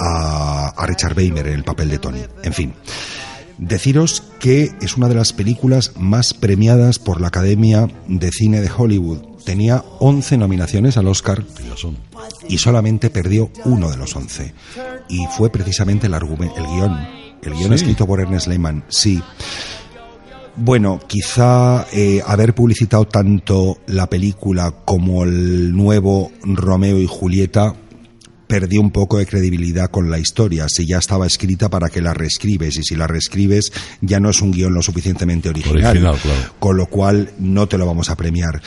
a, 0.00 0.72
a 0.76 0.86
Richard 0.86 1.16
Weimer 1.16 1.46
en 1.46 1.54
el 1.54 1.64
papel 1.64 1.90
de 1.90 1.98
Tony. 1.98 2.22
En 2.42 2.52
fin. 2.52 2.74
Deciros 3.58 4.24
que 4.40 4.72
es 4.80 4.96
una 4.96 5.08
de 5.08 5.14
las 5.14 5.32
películas 5.32 5.92
más 5.96 6.34
premiadas 6.34 6.98
por 6.98 7.20
la 7.20 7.28
Academia 7.28 7.88
de 8.08 8.30
Cine 8.32 8.60
de 8.60 8.70
Hollywood. 8.76 9.31
Tenía 9.44 9.84
11 9.98 10.36
nominaciones 10.38 10.96
al 10.96 11.08
Oscar 11.08 11.44
y 12.48 12.58
solamente 12.58 13.10
perdió 13.10 13.50
uno 13.64 13.90
de 13.90 13.96
los 13.96 14.14
11. 14.14 14.54
Y 15.08 15.26
fue 15.36 15.50
precisamente 15.50 16.06
el, 16.06 16.14
argumen- 16.14 16.52
el 16.56 16.64
guion. 16.66 16.96
El 17.42 17.54
guion 17.54 17.68
Sí. 17.70 17.74
escrito 17.74 18.06
por 18.06 18.20
Ernest 18.20 18.46
Lehman, 18.46 18.84
sí. 18.88 19.20
Bueno, 20.54 21.00
quizá 21.06 21.86
eh, 21.92 22.20
haber 22.26 22.54
publicitado 22.54 23.06
tanto 23.06 23.78
la 23.86 24.08
película 24.08 24.70
como 24.84 25.24
el 25.24 25.72
nuevo 25.74 26.30
Romeo 26.44 26.98
y 27.00 27.06
Julieta 27.06 27.74
perdió 28.46 28.82
un 28.82 28.90
poco 28.90 29.16
de 29.16 29.24
credibilidad 29.26 29.90
con 29.90 30.10
la 30.10 30.18
historia. 30.18 30.66
Si 30.68 30.86
ya 30.86 30.98
estaba 30.98 31.26
escrita 31.26 31.70
para 31.70 31.88
que 31.88 32.02
la 32.02 32.12
reescribes 32.12 32.76
y 32.76 32.82
si 32.82 32.94
la 32.96 33.06
reescribes 33.06 33.72
ya 34.02 34.20
no 34.20 34.28
es 34.28 34.42
un 34.42 34.52
guion 34.52 34.74
lo 34.74 34.82
suficientemente 34.82 35.48
original. 35.48 35.86
Original, 35.86 36.18
claro. 36.20 36.40
Con 36.58 36.76
lo 36.76 36.86
cual 36.86 37.30
no 37.38 37.66
te 37.66 37.78
lo 37.78 37.86
vamos 37.86 38.10
a 38.10 38.16
premiar. 38.16 38.60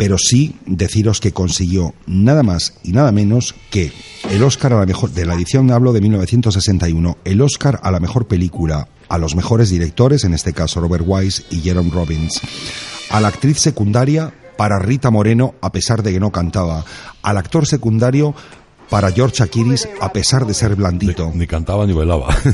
Pero 0.00 0.16
sí 0.16 0.56
deciros 0.64 1.20
que 1.20 1.32
consiguió 1.32 1.92
nada 2.06 2.42
más 2.42 2.72
y 2.82 2.92
nada 2.92 3.12
menos 3.12 3.54
que 3.70 3.92
el 4.30 4.42
Oscar 4.42 4.72
a 4.72 4.80
la 4.80 4.86
mejor, 4.86 5.10
de 5.10 5.26
la 5.26 5.34
edición 5.34 5.70
hablo 5.70 5.92
de 5.92 6.00
1961, 6.00 7.18
el 7.22 7.42
Oscar 7.42 7.78
a 7.82 7.90
la 7.90 8.00
mejor 8.00 8.26
película, 8.26 8.88
a 9.10 9.18
los 9.18 9.36
mejores 9.36 9.68
directores, 9.68 10.24
en 10.24 10.32
este 10.32 10.54
caso 10.54 10.80
Robert 10.80 11.04
Wise 11.06 11.44
y 11.50 11.60
Jerome 11.60 11.90
Robbins, 11.90 12.40
a 13.10 13.20
la 13.20 13.28
actriz 13.28 13.58
secundaria 13.58 14.32
para 14.56 14.78
Rita 14.78 15.10
Moreno, 15.10 15.56
a 15.60 15.70
pesar 15.70 16.02
de 16.02 16.12
que 16.12 16.20
no 16.20 16.32
cantaba, 16.32 16.82
al 17.20 17.36
actor 17.36 17.66
secundario 17.66 18.34
para 18.90 19.12
George 19.12 19.42
Akiris, 19.42 19.88
a 20.00 20.12
pesar 20.12 20.44
de 20.44 20.52
ser 20.52 20.74
blandito. 20.74 21.30
Ni 21.34 21.46
cantaba 21.46 21.86
ni 21.86 21.92
bailaba. 21.92 22.28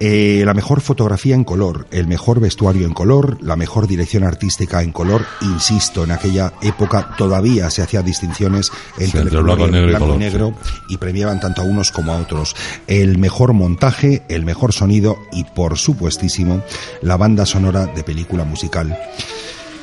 Eh, 0.00 0.42
la 0.44 0.54
mejor 0.54 0.80
fotografía 0.80 1.34
en 1.36 1.44
color, 1.44 1.86
el 1.92 2.08
mejor 2.08 2.40
vestuario 2.40 2.84
en 2.84 2.92
color, 2.92 3.38
la 3.40 3.56
mejor 3.56 3.86
dirección 3.86 4.24
artística 4.24 4.82
en 4.82 4.92
color. 4.92 5.24
Insisto, 5.40 6.02
en 6.04 6.10
aquella 6.10 6.52
época 6.60 7.14
todavía 7.16 7.70
se 7.70 7.80
hacían 7.80 8.04
distinciones 8.04 8.70
entre, 8.98 9.20
entre 9.20 9.38
el 9.38 9.44
blanco, 9.44 9.60
color 9.60 9.72
negro 9.72 9.86
y 9.86 9.90
blanco 9.90 10.06
color, 10.06 10.18
negro 10.18 10.54
y 10.88 10.96
premiaban 10.98 11.40
tanto 11.40 11.62
a 11.62 11.64
unos 11.64 11.92
como 11.92 12.12
a 12.12 12.18
otros. 12.18 12.54
El 12.88 13.18
mejor 13.18 13.52
montaje, 13.52 14.24
el 14.28 14.44
mejor 14.44 14.72
sonido 14.72 15.16
y, 15.32 15.44
por 15.44 15.78
supuestísimo, 15.78 16.62
la 17.00 17.16
banda 17.16 17.46
sonora 17.46 17.86
de 17.86 18.02
película 18.02 18.44
musical. 18.44 18.98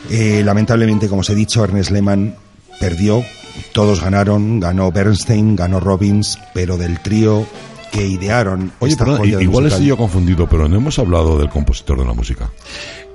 Eh, 0.10 0.42
lamentablemente, 0.44 1.08
como 1.08 1.22
os 1.22 1.30
he 1.30 1.36
dicho, 1.36 1.64
Ernest 1.64 1.90
Lehman 1.90 2.36
perdió 2.82 3.24
Todos 3.72 4.02
ganaron, 4.02 4.60
ganó 4.60 4.92
Bernstein, 4.92 5.56
ganó 5.56 5.80
Robbins, 5.80 6.38
pero 6.54 6.78
del 6.78 7.00
trío 7.00 7.46
que 7.92 8.06
idearon 8.06 8.72
Oye, 8.80 8.94
esta 8.94 9.04
perdón, 9.06 9.20
joya 9.20 9.42
igual 9.42 9.66
estoy 9.68 9.86
yo 9.88 9.98
confundido, 9.98 10.48
pero 10.50 10.68
no 10.68 10.76
hemos 10.78 10.98
hablado 11.00 11.38
del 11.38 11.50
compositor 11.50 12.00
de 12.00 12.06
la 12.06 12.14
música. 12.14 12.50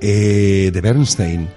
eh, 0.00 0.70
de 0.72 0.80
Bernstein. 0.80 1.48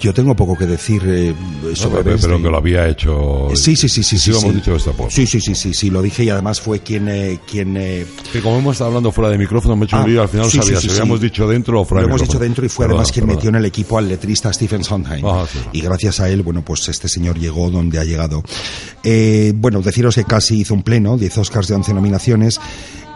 Yo 0.00 0.12
tengo 0.14 0.34
poco 0.34 0.56
que 0.56 0.66
decir 0.66 1.02
eh, 1.06 1.34
sobre 1.74 1.74
No, 1.74 1.74
pero, 1.74 1.92
pero 2.02 2.04
Bernstein. 2.04 2.42
que 2.42 2.50
lo 2.50 2.56
había 2.56 2.88
hecho. 2.88 3.48
Sí, 3.54 3.74
sí, 3.76 3.88
sí, 3.88 4.02
sí, 4.02 4.18
sí. 4.18 4.30
lo 4.30 4.38
hemos 4.38 4.50
sí. 4.52 4.56
dicho 4.58 4.74
esta 4.76 4.92
post. 4.92 5.12
Sí, 5.16 5.26
sí, 5.26 5.40
sí, 5.40 5.54
sí, 5.54 5.74
sí, 5.74 5.90
lo 5.90 6.02
dije 6.02 6.24
y 6.24 6.30
además 6.30 6.60
fue 6.60 6.80
quien, 6.80 7.08
eh, 7.08 7.38
quien 7.50 7.76
eh, 7.76 8.04
Que 8.32 8.40
como 8.40 8.58
hemos 8.58 8.72
estado 8.74 8.88
hablando 8.88 9.12
fuera 9.12 9.30
de 9.30 9.38
micrófono, 9.38 9.76
me 9.76 9.84
he 9.84 9.86
hecho 9.86 9.96
Ah, 9.96 10.02
un 10.04 10.10
lío, 10.10 10.22
al 10.22 10.28
final 10.28 10.50
sí, 10.50 10.58
sabía 10.58 10.76
sí, 10.76 10.82
si 10.82 10.88
sí, 10.88 11.00
habíamos 11.00 11.20
sí. 11.20 11.26
dicho 11.26 11.48
dentro 11.48 11.80
o 11.80 11.84
fuera 11.84 12.02
Lo 12.02 12.08
hemos 12.08 12.22
dicho 12.22 12.38
dentro 12.38 12.64
y 12.64 12.68
fue 12.68 12.84
Perdona, 12.86 13.00
además 13.00 13.12
quien 13.12 13.24
perdona. 13.26 13.36
metió 13.38 13.50
en 13.50 13.56
el 13.56 13.64
equipo 13.64 13.98
al 13.98 14.08
letrista 14.08 14.52
Stephen 14.52 14.84
Sondheim. 14.84 15.24
Ah, 15.26 15.46
sí. 15.50 15.58
Y 15.72 15.80
gracias 15.80 16.20
a 16.20 16.28
él, 16.28 16.42
bueno, 16.42 16.62
pues 16.64 16.88
este 16.88 17.08
señor 17.08 17.38
llegó 17.38 17.70
donde 17.70 17.98
ha 17.98 18.04
llegado. 18.04 18.42
Eh, 19.04 19.52
bueno, 19.56 19.80
deciros 19.82 20.14
que 20.14 20.24
casi 20.24 20.60
hizo 20.60 20.74
un 20.74 20.82
pleno, 20.82 21.16
10 21.16 21.38
Oscars 21.38 21.68
de 21.68 21.74
11 21.74 21.94
nominaciones. 21.94 22.60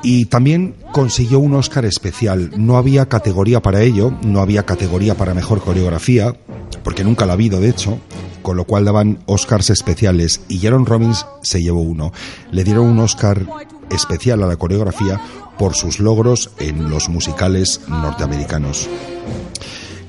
Y 0.03 0.27
también 0.27 0.75
consiguió 0.93 1.39
un 1.39 1.55
Oscar 1.55 1.85
especial. 1.85 2.51
No 2.57 2.77
había 2.77 3.07
categoría 3.07 3.61
para 3.63 3.83
ello, 3.83 4.13
no 4.23 4.41
había 4.41 4.65
categoría 4.65 5.17
para 5.17 5.35
mejor 5.35 5.61
coreografía, 5.61 6.35
porque 6.83 7.05
nunca 7.05 7.27
la 7.27 7.33
ha 7.33 7.35
habido, 7.35 7.61
de 7.61 7.69
hecho, 7.69 7.99
con 8.43 8.57
lo 8.57 8.65
cual 8.65 8.85
daban 8.85 9.23
Oscars 9.27 9.71
especiales. 9.71 10.41
Y 10.49 10.59
Jaron 10.59 10.87
Robbins 10.87 11.27
se 11.43 11.63
llevó 11.63 11.81
uno. 11.81 12.13
Le 12.51 12.65
dieron 12.65 12.87
un 12.87 12.99
Oscar 12.99 13.47
especial 13.91 14.43
a 14.43 14.47
la 14.47 14.57
coreografía 14.57 15.21
por 15.59 15.75
sus 15.75 16.01
logros 16.01 16.51
en 16.59 16.91
los 16.91 17.09
musicales 17.09 17.81
norteamericanos. 17.87 18.89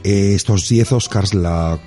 Eh, 0.04 0.34
estos 0.34 0.68
10 0.68 0.92
Oscars 0.94 1.34
la 1.34 1.80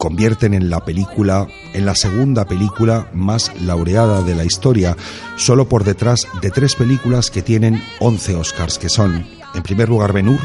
convierten 0.00 0.54
en 0.54 0.70
la 0.70 0.82
película, 0.82 1.46
en 1.74 1.84
la 1.84 1.94
segunda 1.94 2.46
película 2.46 3.10
más 3.12 3.52
laureada 3.60 4.22
de 4.22 4.34
la 4.34 4.46
historia, 4.46 4.96
solo 5.36 5.68
por 5.68 5.84
detrás 5.84 6.26
de 6.40 6.50
tres 6.50 6.74
películas 6.74 7.30
que 7.30 7.42
tienen 7.42 7.82
11 8.00 8.34
Oscars, 8.36 8.78
que 8.78 8.88
son, 8.88 9.26
en 9.54 9.62
primer 9.62 9.90
lugar, 9.90 10.14
Ben 10.14 10.28
Hur, 10.28 10.40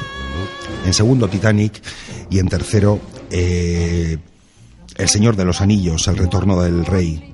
en 0.85 0.93
segundo, 0.93 1.29
Titanic, 1.29 1.81
y 2.29 2.39
en 2.39 2.49
tercero, 2.49 2.99
eh, 3.31 4.17
El 4.97 5.07
Señor 5.07 5.37
de 5.37 5.45
los 5.45 5.61
Anillos, 5.61 6.05
El 6.09 6.17
Retorno 6.17 6.61
del 6.61 6.85
Rey. 6.85 7.33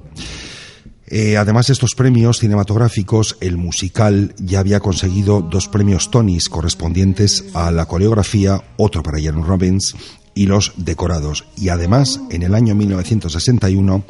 Eh, 1.07 1.37
además 1.37 1.67
de 1.67 1.73
estos 1.73 1.95
premios 1.95 2.37
cinematográficos, 2.37 3.35
el 3.41 3.57
musical 3.57 4.35
ya 4.37 4.59
había 4.59 4.79
conseguido 4.79 5.41
dos 5.41 5.67
premios 5.67 6.11
Tonys 6.11 6.49
correspondientes 6.49 7.45
a 7.55 7.71
la 7.71 7.87
coreografía, 7.87 8.63
otro 8.77 9.01
para 9.01 9.19
Jaron 9.19 9.43
Robbins 9.43 9.95
y 10.33 10.45
los 10.45 10.73
decorados. 10.77 11.45
Y 11.57 11.69
además, 11.69 12.19
en 12.29 12.43
el 12.43 12.55
año 12.55 12.75
1961, 12.75 14.03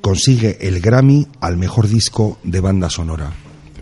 consigue 0.00 0.58
el 0.60 0.80
Grammy 0.80 1.26
al 1.40 1.56
mejor 1.56 1.88
disco 1.88 2.38
de 2.42 2.60
banda 2.60 2.90
sonora. 2.90 3.32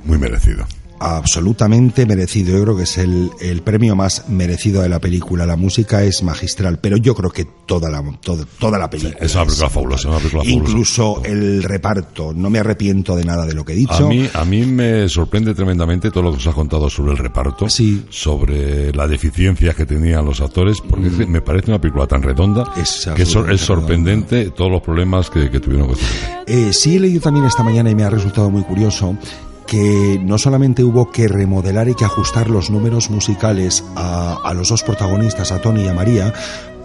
Muy 0.04 0.18
merecido. 0.18 0.66
Absolutamente 1.02 2.06
merecido. 2.06 2.56
Yo 2.56 2.62
creo 2.64 2.76
que 2.76 2.82
es 2.84 2.98
el, 2.98 3.30
el 3.40 3.62
premio 3.62 3.94
más 3.96 4.28
merecido 4.28 4.82
de 4.82 4.88
la 4.88 5.00
película. 5.00 5.46
La 5.46 5.56
música 5.56 6.02
es 6.02 6.22
magistral, 6.22 6.78
pero 6.80 6.96
yo 6.96 7.14
creo 7.14 7.30
que 7.30 7.44
toda 7.66 7.90
la, 7.90 8.02
toda, 8.20 8.44
toda 8.58 8.78
la 8.78 8.88
película. 8.88 9.16
es 9.20 9.34
una 9.34 9.44
película 9.46 9.70
fabulosa, 9.70 10.08
una 10.08 10.18
película 10.18 10.44
fabulosa. 10.44 10.70
Incluso 10.70 11.22
el 11.24 11.62
reparto. 11.62 12.32
No 12.34 12.50
me 12.50 12.58
arrepiento 12.58 13.16
de 13.16 13.24
nada 13.24 13.46
de 13.46 13.54
lo 13.54 13.64
que 13.64 13.72
he 13.72 13.76
dicho. 13.76 14.06
A 14.06 14.08
mí, 14.08 14.28
a 14.32 14.44
mí 14.44 14.64
me 14.64 15.08
sorprende 15.08 15.54
tremendamente 15.54 16.10
todo 16.10 16.24
lo 16.24 16.30
que 16.32 16.38
os 16.38 16.46
ha 16.46 16.52
contado 16.52 16.88
sobre 16.88 17.12
el 17.12 17.18
reparto, 17.18 17.68
Sí. 17.68 18.04
sobre 18.10 18.92
la 18.92 19.06
deficiencia 19.08 19.74
que 19.74 19.86
tenían 19.86 20.24
los 20.24 20.40
actores, 20.40 20.80
porque 20.80 21.08
es 21.08 21.14
que 21.14 21.26
me 21.26 21.40
parece 21.40 21.70
una 21.70 21.80
película 21.80 22.06
tan 22.06 22.22
redonda 22.22 22.62
Mm. 22.76 22.80
Es 22.80 23.08
que 23.14 23.22
es, 23.22 23.34
es 23.34 23.60
sorprendente 23.60 24.50
todos 24.50 24.70
los 24.70 24.82
problemas 24.82 25.30
que, 25.30 25.50
que 25.50 25.60
tuvieron 25.60 25.88
que. 25.88 25.94
Eh, 26.46 26.72
sí 26.72 26.96
he 26.96 27.00
leído 27.00 27.20
también 27.20 27.46
esta 27.46 27.62
mañana 27.62 27.90
y 27.90 27.94
me 27.94 28.04
ha 28.04 28.10
resultado 28.10 28.50
muy 28.50 28.62
curioso 28.62 29.16
que 29.72 30.20
no 30.22 30.36
solamente 30.36 30.84
hubo 30.84 31.10
que 31.10 31.28
remodelar 31.28 31.88
y 31.88 31.94
que 31.94 32.04
ajustar 32.04 32.50
los 32.50 32.68
números 32.68 33.08
musicales 33.08 33.82
a, 33.96 34.36
a 34.44 34.52
los 34.52 34.68
dos 34.68 34.82
protagonistas, 34.82 35.50
a 35.50 35.62
Tony 35.62 35.84
y 35.84 35.88
a 35.88 35.94
María, 35.94 36.30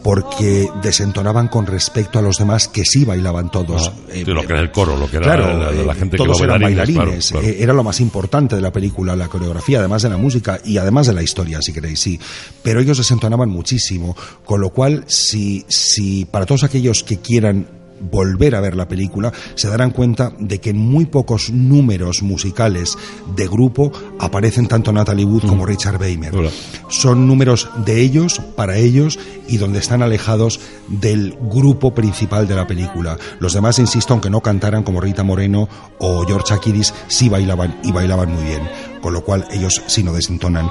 porque 0.06 0.70
desentonaban 0.82 1.50
con 1.50 1.66
respecto 1.66 2.18
a 2.18 2.22
los 2.22 2.38
demás 2.38 2.70
que 2.70 2.86
sí 2.86 3.04
bailaban 3.04 3.52
todos. 3.52 3.92
Eh, 4.08 4.24
Sí, 4.26 4.32
lo 4.32 4.42
que 4.48 4.54
era 4.54 4.62
el 4.62 4.72
coro, 4.72 4.96
lo 4.96 5.10
que 5.10 5.18
era 5.18 5.26
Claro, 5.26 5.48
la, 5.60 5.70
la- 5.70 5.84
la 5.84 5.92
eh, 5.92 5.96
gente 5.96 6.16
que 6.16 6.24
todos 6.24 6.40
lo 6.40 6.46
eran 6.46 6.62
bailarines, 6.62 6.96
bailarines, 6.96 7.28
claro, 7.32 7.42
claro. 7.44 7.58
eh, 7.60 7.62
era 7.64 7.74
lo 7.74 7.84
más 7.84 8.00
importante 8.00 8.56
de 8.56 8.62
la 8.62 8.72
película, 8.72 9.18
la 9.18 9.28
coreografía, 9.28 9.80
además 9.80 10.04
de 10.04 10.10
la 10.10 10.18
música 10.18 10.58
y 10.64 10.78
además 10.78 11.08
de 11.08 11.14
la 11.14 11.24
historia, 11.24 11.60
si 11.62 11.74
queréis, 11.74 12.00
sí. 12.00 12.18
Pero 12.64 12.80
ellos 12.80 12.98
desentonaban 13.00 13.50
muchísimo, 13.50 14.16
con 14.46 14.62
lo 14.62 14.70
cual, 14.70 15.04
si, 15.08 15.66
si 15.68 16.24
para 16.24 16.46
todos 16.46 16.64
aquellos 16.64 17.04
que 17.04 17.18
quieran 17.18 17.68
volver 18.00 18.56
a 18.56 18.62
ver 18.62 18.76
la 18.76 18.88
película, 18.88 19.32
se 19.56 19.70
darán 19.70 19.92
cuenta 19.92 20.34
de 20.40 20.60
que 20.60 20.72
en 20.72 20.78
muy 20.78 21.06
pocos 21.06 21.50
números 21.50 22.22
musicales 22.22 22.98
de 23.36 23.48
grupo 23.48 23.92
aparecen 24.20 24.68
tanto 24.68 24.92
Natalie 24.92 25.26
Wood 25.26 25.48
como 25.48 25.66
Richard 25.66 26.00
Weimer. 26.00 26.36
Hola. 26.36 26.50
Son 26.90 27.28
números 27.28 27.70
de 27.86 28.02
ellos, 28.02 28.42
para 28.56 28.78
ellos, 28.78 29.20
y 29.48 29.58
donde 29.58 29.80
están 29.80 30.02
alejados 30.02 30.60
del 30.88 31.36
grupo 31.40 31.94
principal 31.94 32.48
de 32.48 32.56
la 32.56 32.68
película. 32.68 33.18
Los 33.40 33.54
demás, 33.54 33.80
insisto, 33.80 34.14
aunque 34.14 34.30
no 34.30 34.42
cantaran 34.42 34.84
como 34.84 35.02
Rita 35.02 35.24
Moreno 35.24 35.68
o 36.00 36.26
George 36.26 36.54
Akiris, 36.54 36.94
sí 37.08 37.30
bailaban 37.30 37.80
y 37.84 37.92
bailaban 37.92 38.32
muy 38.32 38.44
bien, 38.44 38.62
con 39.02 39.14
lo 39.14 39.24
cual 39.24 39.46
ellos 39.52 39.82
sí 39.88 40.04
no 40.04 40.14
desentonan. 40.14 40.70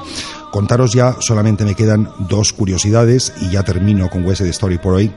Contaros 0.51 0.93
ya, 0.93 1.17
solamente 1.19 1.65
me 1.65 1.75
quedan 1.75 2.09
dos 2.29 2.53
curiosidades 2.53 3.33
y 3.41 3.51
ya 3.51 3.63
termino 3.63 4.09
con 4.09 4.25
West 4.25 4.41
Story 4.41 4.77
por 4.77 4.93
hoy. 4.93 5.11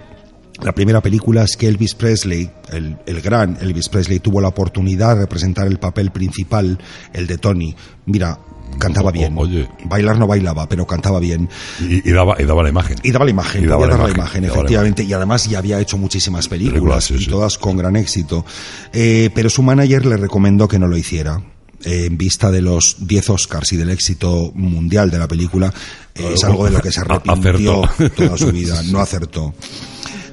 La 0.63 0.73
primera 0.73 1.01
película 1.01 1.43
es 1.45 1.57
que 1.57 1.69
Elvis 1.69 1.95
Presley, 1.95 2.51
el, 2.71 2.97
el 3.07 3.21
gran 3.23 3.57
Elvis 3.61 3.89
Presley, 3.89 4.19
tuvo 4.21 4.41
la 4.41 4.49
oportunidad 4.49 5.15
de 5.15 5.23
representar 5.23 5.67
el 5.67 5.79
papel 5.79 6.11
principal, 6.11 6.79
el 7.13 7.27
de 7.27 7.39
Tony. 7.39 7.75
Mira, 8.07 8.39
cantaba 8.79 9.11
bien. 9.11 9.35
oye. 9.39 9.69
Bailar 9.87 10.19
no 10.19 10.27
bailaba, 10.27 10.69
pero 10.69 10.87
cantaba 10.87 11.19
bien. 11.19 11.49
Y, 11.81 12.09
y 12.09 12.13
daba, 12.13 12.41
y 12.41 12.45
daba 12.45 12.63
la 12.63 12.69
imagen. 12.69 12.99
Y 13.03 13.11
daba 13.11 13.25
la 13.25 13.31
imagen, 13.31 13.65
Y 13.65 13.67
daba 13.67 13.87
la 13.87 14.11
imagen, 14.11 14.43
la 14.43 14.49
efectivamente. 14.49 15.03
Y 15.03 15.13
además 15.13 15.49
ya 15.49 15.59
había 15.59 15.81
hecho 15.81 15.97
muchísimas 15.99 16.47
películas, 16.49 17.05
sí, 17.05 17.15
y 17.15 17.25
sí. 17.25 17.31
todas 17.31 17.57
con 17.59 17.77
gran 17.77 17.97
éxito. 17.97 18.45
Eh, 18.93 19.31
pero 19.35 19.49
su 19.49 19.63
manager 19.63 20.05
le 20.07 20.17
recomendó 20.19 20.69
que 20.69 20.79
no 20.79 20.89
lo 20.89 20.97
hiciera. 20.97 21.41
Eh, 21.83 22.05
en 22.05 22.19
vista 22.19 22.51
de 22.51 22.61
los 22.61 22.97
10 23.07 23.31
Oscars 23.31 23.73
y 23.73 23.79
del 23.79 23.89
éxito 23.89 24.53
mundial 24.55 25.11
de 25.11 25.19
la 25.19 25.27
película, 25.27 25.73
es 26.15 26.45
algo 26.45 26.67
de 26.67 26.73
lo 26.73 26.81
que 26.81 26.93
se 26.93 27.01
arrepintió 27.01 27.85
Acertó. 27.85 28.15
toda 28.25 28.37
su 28.37 28.53
vida. 28.53 28.83
No 28.91 29.01
acertó. 29.01 29.55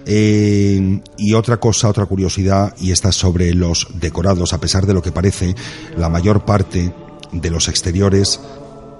Eh, 0.09 1.01
y 1.17 1.33
otra 1.33 1.57
cosa, 1.57 1.89
otra 1.89 2.05
curiosidad, 2.05 2.73
y 2.79 2.91
esta 2.91 3.09
es 3.09 3.15
sobre 3.15 3.53
los 3.53 3.87
decorados. 3.99 4.53
A 4.53 4.59
pesar 4.59 4.85
de 4.85 4.93
lo 4.93 5.01
que 5.01 5.11
parece, 5.11 5.53
la 5.97 6.07
mayor 6.09 6.45
parte 6.45 6.93
de 7.33 7.49
los 7.51 7.67
exteriores 7.67 8.39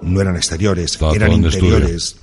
no 0.02 0.20
eran 0.22 0.36
exteriores, 0.36 0.98
eran 1.16 1.32
estudio. 1.46 1.70
interiores. 1.70 2.18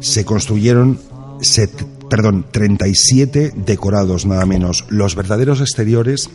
Se 0.00 0.24
construyeron, 0.24 0.98
set- 1.42 1.84
perdón, 2.08 2.46
37 2.50 3.52
decorados 3.56 4.24
nada 4.26 4.46
menos. 4.46 4.84
Los 4.88 5.14
verdaderos 5.14 5.60
exteriores, 5.60 6.30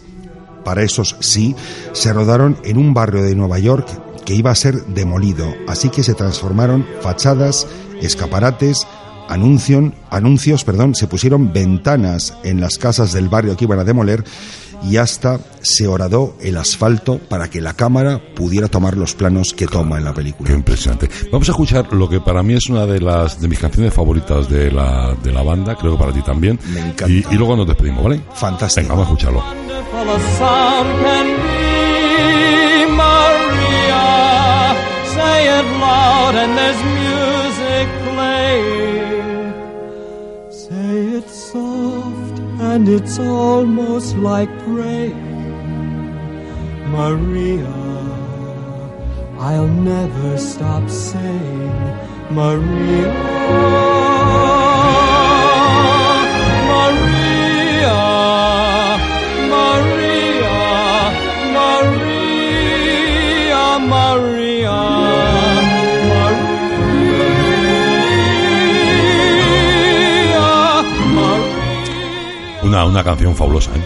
para 0.64 0.84
esos 0.84 1.16
sí, 1.22 1.56
se 1.94 2.14
rodaron 2.14 2.58
en 2.64 2.78
un 2.78 2.94
barrio 2.94 3.24
de 3.24 3.36
Nueva 3.36 3.58
York 3.60 3.88
que 4.26 4.36
iba 4.36 4.52
a 4.52 4.56
ser 4.56 4.86
demolido. 4.86 5.52
Así 5.68 5.90
que 5.90 6.04
se 6.04 6.14
transformaron 6.14 6.86
fachadas, 7.02 7.66
escaparates, 8.02 8.86
anuncion- 9.30 9.94
anuncios, 10.10 10.64
perdón, 10.64 10.96
se 10.96 11.08
pusieron 11.08 11.54
ventanas 11.54 12.34
en 12.44 12.60
las 12.60 12.78
casas 12.78 13.14
del 13.14 13.30
barrio 13.30 13.56
que 13.56 13.66
iban 13.66 13.80
a 13.80 13.84
demoler 13.84 14.24
y 14.82 14.96
hasta 14.96 15.40
se 15.62 15.88
horadó 15.88 16.36
el 16.42 16.56
asfalto 16.56 17.18
para 17.20 17.50
que 17.50 17.60
la 17.60 17.74
cámara 17.74 18.22
pudiera 18.34 18.70
tomar 18.70 18.96
los 18.96 19.14
planos 19.14 19.54
que 19.54 19.68
toma 19.68 19.98
en 19.98 20.06
la 20.06 20.12
Qué 20.12 20.16
película. 20.18 20.54
impresionante. 20.54 21.10
Vamos 21.32 21.50
a 21.50 21.52
escuchar 21.52 21.92
lo 21.92 22.08
que 22.10 22.22
para 22.22 22.42
mí 22.44 22.54
es 22.54 22.70
una 22.70 22.86
de 22.86 23.02
las 23.02 23.42
de 23.42 23.48
mis 23.50 23.60
canciones 23.60 23.94
favoritas 23.94 24.50
de 24.50 24.72
la, 24.72 25.16
de 25.22 25.32
la 25.34 25.44
banda, 25.44 25.76
creo 25.76 25.94
que 25.94 26.00
para 26.00 26.14
ti 26.14 26.22
también. 26.22 26.58
Me 26.74 26.80
encanta. 26.80 27.10
Y, 27.10 27.26
y 27.30 27.36
luego 27.36 27.58
nos 27.58 27.68
despedimos, 27.68 28.04
¿vale? 28.06 28.22
Fantástico. 28.34 28.82
Venga, 28.88 28.94
vamos 28.96 29.08
a 29.08 29.12
escucharlo. 29.12 29.44
It's 43.00 43.18
almost 43.18 44.18
like 44.18 44.50
praying. 44.60 45.16
Maria, 46.92 47.74
I'll 49.38 49.68
never 49.68 50.38
stop 50.38 50.90
saying 50.90 51.98
Maria. 52.30 53.99
Una 72.70 72.86
una, 72.86 73.04
canción 73.04 73.36
fabulosa, 73.36 73.72
¿eh? 73.72 73.82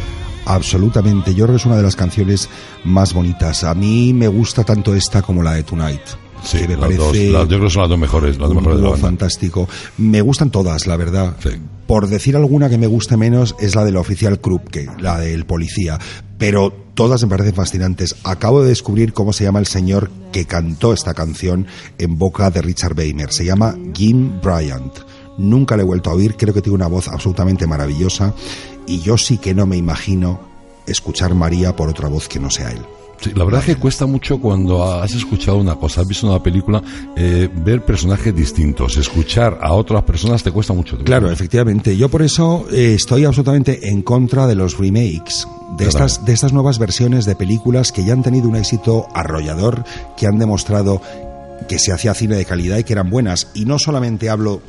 Absolutamente, 0.45 1.33
yo 1.33 1.45
creo 1.45 1.55
que 1.55 1.61
es 1.61 1.65
una 1.65 1.77
de 1.77 1.83
las 1.83 1.95
canciones 1.95 2.49
más 2.83 3.13
bonitas. 3.13 3.63
A 3.63 3.73
mí 3.73 4.13
me 4.13 4.27
gusta 4.27 4.65
tanto 4.65 4.93
esta 4.93 5.21
como 5.21 5.41
la 5.41 5.53
de 5.53 5.63
Tonight. 5.63 6.01
Sí, 6.43 6.57
que 6.59 6.67
me 6.67 6.75
las 6.75 6.97
dos, 6.97 7.07
parece 7.07 7.31
las- 7.31 7.43
yo 7.43 7.47
creo 7.47 7.63
que 7.63 7.69
son 7.69 7.81
las 7.83 7.89
dos 7.89 7.99
mejores, 7.99 8.37
las 8.37 8.49
dos 8.49 8.55
mejores 8.57 8.77
de 8.77 8.83
la 8.83 8.89
banda. 8.89 9.07
fantástico. 9.07 9.69
Me 9.97 10.19
gustan 10.19 10.49
todas, 10.49 10.85
la 10.85 10.97
verdad. 10.97 11.37
Sí. 11.41 11.51
Por 11.87 12.07
decir 12.07 12.35
alguna 12.35 12.69
que 12.69 12.77
me 12.77 12.87
guste 12.87 13.15
menos 13.15 13.55
es 13.59 13.75
la 13.75 13.85
del 13.85 13.95
oficial 13.95 14.41
Krupp, 14.41 14.67
que 14.67 14.87
la 14.99 15.17
del 15.17 15.45
policía. 15.45 15.97
Pero 16.37 16.73
todas 16.93 17.23
me 17.23 17.29
parecen 17.29 17.53
fascinantes. 17.55 18.17
Acabo 18.25 18.61
de 18.61 18.67
descubrir 18.67 19.13
cómo 19.13 19.31
se 19.31 19.45
llama 19.45 19.59
el 19.59 19.67
señor 19.67 20.11
que 20.33 20.43
cantó 20.43 20.91
esta 20.91 21.13
canción 21.13 21.67
en 21.97 22.17
boca 22.17 22.49
de 22.49 22.61
Richard 22.61 22.97
Weimer. 22.97 23.31
Se 23.31 23.45
llama 23.45 23.75
Jim 23.95 24.41
Bryant. 24.41 24.91
Nunca 25.37 25.75
le 25.75 25.81
he 25.83 25.85
vuelto 25.85 26.11
a 26.11 26.13
oír, 26.13 26.35
creo 26.37 26.53
que 26.53 26.61
tiene 26.61 26.75
una 26.75 26.87
voz 26.87 27.07
absolutamente 27.07 27.65
maravillosa. 27.65 28.33
Y 28.87 28.99
yo 28.99 29.17
sí 29.17 29.37
que 29.37 29.53
no 29.53 29.65
me 29.65 29.77
imagino 29.77 30.39
escuchar 30.85 31.33
María 31.33 31.75
por 31.75 31.89
otra 31.89 32.09
voz 32.09 32.27
que 32.27 32.39
no 32.39 32.49
sea 32.49 32.71
él. 32.71 32.79
Sí, 33.21 33.31
la 33.35 33.45
verdad 33.45 33.61
es 33.61 33.67
que 33.67 33.75
cuesta 33.77 34.05
mucho 34.05 34.37
cuando 34.41 34.83
has 34.83 35.13
escuchado 35.13 35.57
una 35.57 35.75
cosa, 35.75 36.01
has 36.01 36.07
visto 36.07 36.27
una 36.29 36.43
película, 36.43 36.83
eh, 37.15 37.47
ver 37.53 37.85
personajes 37.85 38.35
distintos. 38.35 38.97
Escuchar 38.97 39.59
a 39.61 39.71
otras 39.71 40.03
personas 40.03 40.43
te 40.43 40.51
cuesta 40.51 40.73
mucho. 40.73 40.97
te 40.97 41.05
Claro, 41.05 41.31
efectivamente. 41.31 41.95
Yo 41.95 42.09
por 42.09 42.21
eso 42.21 42.65
eh, 42.69 42.95
estoy 42.95 43.23
absolutamente 43.23 43.87
en 43.87 44.01
contra 44.01 44.45
de 44.45 44.55
los 44.55 44.77
remakes, 44.77 45.47
de 45.77 45.85
Claro. 45.87 46.05
estas, 46.05 46.25
de 46.25 46.33
estas 46.33 46.51
nuevas 46.51 46.79
versiones 46.79 47.23
de 47.23 47.37
películas 47.37 47.93
que 47.93 48.03
ya 48.03 48.11
han 48.11 48.23
tenido 48.23 48.49
un 48.49 48.57
éxito 48.57 49.07
arrollador, 49.13 49.85
que 50.17 50.27
han 50.27 50.37
demostrado 50.37 51.01
que 51.69 51.79
se 51.79 51.93
hacía 51.93 52.13
cine 52.13 52.35
de 52.35 52.43
calidad 52.43 52.77
y 52.77 52.83
que 52.83 52.91
eran 52.91 53.09
buenas. 53.09 53.47
Y 53.53 53.63
no 53.63 53.79
solamente 53.79 54.29
hablo, 54.29 54.61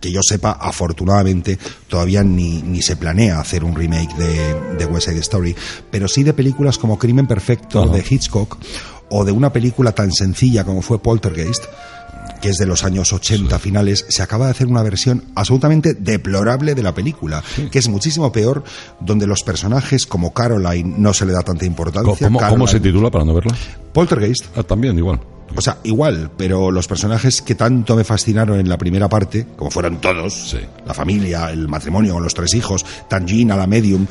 que 0.00 0.12
yo 0.12 0.20
sepa, 0.22 0.52
afortunadamente, 0.52 1.58
todavía 1.88 2.22
ni, 2.22 2.62
ni 2.62 2.82
se 2.82 2.96
planea 2.96 3.40
hacer 3.40 3.64
un 3.64 3.74
remake 3.74 4.14
de, 4.16 4.76
de 4.78 4.86
West 4.86 5.08
Side 5.08 5.20
Story, 5.20 5.54
pero 5.90 6.08
sí 6.08 6.22
de 6.22 6.32
películas 6.32 6.78
como 6.78 6.98
Crimen 6.98 7.26
Perfecto 7.26 7.82
Ajá. 7.82 7.92
de 7.92 8.04
Hitchcock 8.08 8.58
o 9.10 9.24
de 9.24 9.32
una 9.32 9.52
película 9.52 9.92
tan 9.92 10.12
sencilla 10.12 10.64
como 10.64 10.82
fue 10.82 11.00
Poltergeist, 11.00 11.64
que 12.40 12.50
es 12.50 12.56
de 12.56 12.66
los 12.66 12.84
años 12.84 13.12
80 13.12 13.58
finales, 13.58 14.04
se 14.08 14.22
acaba 14.22 14.46
de 14.46 14.50
hacer 14.50 14.66
una 14.66 14.82
versión 14.82 15.24
absolutamente 15.34 15.94
deplorable 15.94 16.74
de 16.74 16.82
la 16.82 16.94
película, 16.94 17.42
que 17.70 17.78
es 17.78 17.88
muchísimo 17.88 18.30
peor, 18.32 18.62
donde 19.00 19.26
los 19.26 19.42
personajes 19.42 20.06
como 20.06 20.32
Caroline 20.32 20.94
no 20.98 21.14
se 21.14 21.24
le 21.24 21.32
da 21.32 21.42
tanta 21.42 21.64
importancia. 21.64 22.26
¿Cómo, 22.26 22.40
cómo 22.48 22.66
se 22.66 22.80
titula 22.80 23.10
para 23.10 23.24
no 23.24 23.34
verla? 23.34 23.56
Poltergeist. 23.92 24.46
Ah, 24.56 24.62
también, 24.62 24.98
igual. 24.98 25.20
O 25.54 25.60
sea, 25.60 25.78
igual, 25.84 26.30
pero 26.36 26.70
los 26.70 26.86
personajes 26.88 27.40
que 27.40 27.54
tanto 27.54 27.96
me 27.96 28.04
fascinaron 28.04 28.58
en 28.60 28.68
la 28.68 28.76
primera 28.76 29.08
parte, 29.08 29.46
como 29.56 29.70
fueron 29.70 30.00
todos, 30.00 30.50
Sí. 30.50 30.58
la 30.86 30.92
familia, 30.92 31.50
el 31.50 31.68
matrimonio 31.68 32.14
con 32.14 32.22
los 32.22 32.34
tres 32.34 32.52
hijos, 32.54 32.84
Tangina, 33.08 33.56
la 33.56 33.66
medium, 33.66 34.06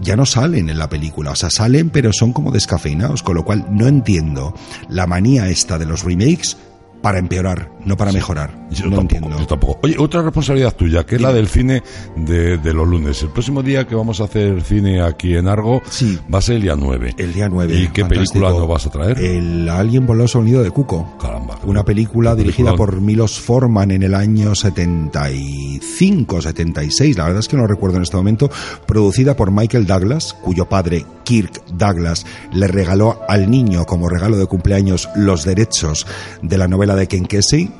ya 0.00 0.14
no 0.16 0.24
salen 0.26 0.68
en 0.68 0.78
la 0.78 0.88
película. 0.88 1.32
O 1.32 1.36
sea, 1.36 1.50
salen, 1.50 1.90
pero 1.90 2.12
son 2.12 2.32
como 2.32 2.50
descafeinados, 2.52 3.22
con 3.22 3.34
lo 3.34 3.44
cual 3.44 3.66
no 3.70 3.86
entiendo 3.86 4.54
la 4.88 5.06
manía 5.06 5.48
esta 5.48 5.78
de 5.78 5.86
los 5.86 6.02
remakes 6.04 6.56
para 7.06 7.20
empeorar, 7.20 7.70
no 7.84 7.96
para 7.96 8.10
mejorar. 8.10 8.66
Yo 8.68 8.86
no 8.86 8.96
tampoco, 8.96 9.00
entiendo. 9.02 9.38
yo 9.38 9.46
tampoco. 9.46 9.78
Oye, 9.84 9.94
otra 9.96 10.22
responsabilidad 10.22 10.74
tuya, 10.74 11.06
que 11.06 11.14
es 11.14 11.20
la 11.20 11.32
del 11.32 11.46
cine 11.46 11.84
de, 12.16 12.58
de 12.58 12.74
los 12.74 12.88
lunes. 12.88 13.22
El 13.22 13.28
próximo 13.28 13.62
día 13.62 13.86
que 13.86 13.94
vamos 13.94 14.20
a 14.20 14.24
hacer 14.24 14.60
cine 14.62 15.00
aquí 15.00 15.36
en 15.36 15.46
Argo 15.46 15.82
Sí. 15.88 16.18
va 16.34 16.40
a 16.40 16.42
ser 16.42 16.56
el 16.56 16.62
día 16.62 16.74
9. 16.76 17.14
El 17.16 17.32
día 17.32 17.48
9. 17.48 17.72
¿Y 17.76 17.86
qué 17.90 18.04
película 18.06 18.48
nos 18.50 18.66
vas 18.66 18.86
a 18.86 18.90
traer? 18.90 19.20
El 19.20 19.68
Alguien 19.68 20.04
voló 20.04 20.24
al 20.24 20.28
sonido 20.28 20.64
de 20.64 20.72
Cuco. 20.72 21.16
Caramba. 21.20 21.60
Una 21.64 21.84
película 21.84 22.34
dirigida 22.34 22.74
por 22.74 23.00
Milos 23.00 23.38
Forman 23.38 23.92
en 23.92 24.02
el 24.02 24.16
año 24.16 24.56
75, 24.56 26.42
76, 26.42 27.16
la 27.16 27.24
verdad 27.26 27.38
es 27.38 27.46
que 27.46 27.56
no 27.56 27.68
recuerdo 27.68 27.98
en 27.98 28.02
este 28.02 28.16
momento, 28.16 28.50
producida 28.84 29.36
por 29.36 29.52
Michael 29.52 29.86
Douglas, 29.86 30.34
cuyo 30.42 30.68
padre, 30.68 31.06
Kirk 31.22 31.64
Douglas, 31.72 32.26
le 32.52 32.66
regaló 32.66 33.20
al 33.28 33.48
niño 33.48 33.84
como 33.84 34.08
regalo 34.08 34.36
de 34.36 34.46
cumpleaños 34.46 35.08
los 35.14 35.44
derechos 35.44 36.04
de 36.42 36.58
la 36.58 36.66
novela 36.66 36.95
de 36.96 37.08
Ken 37.08 37.26
Kesey. 37.26 37.70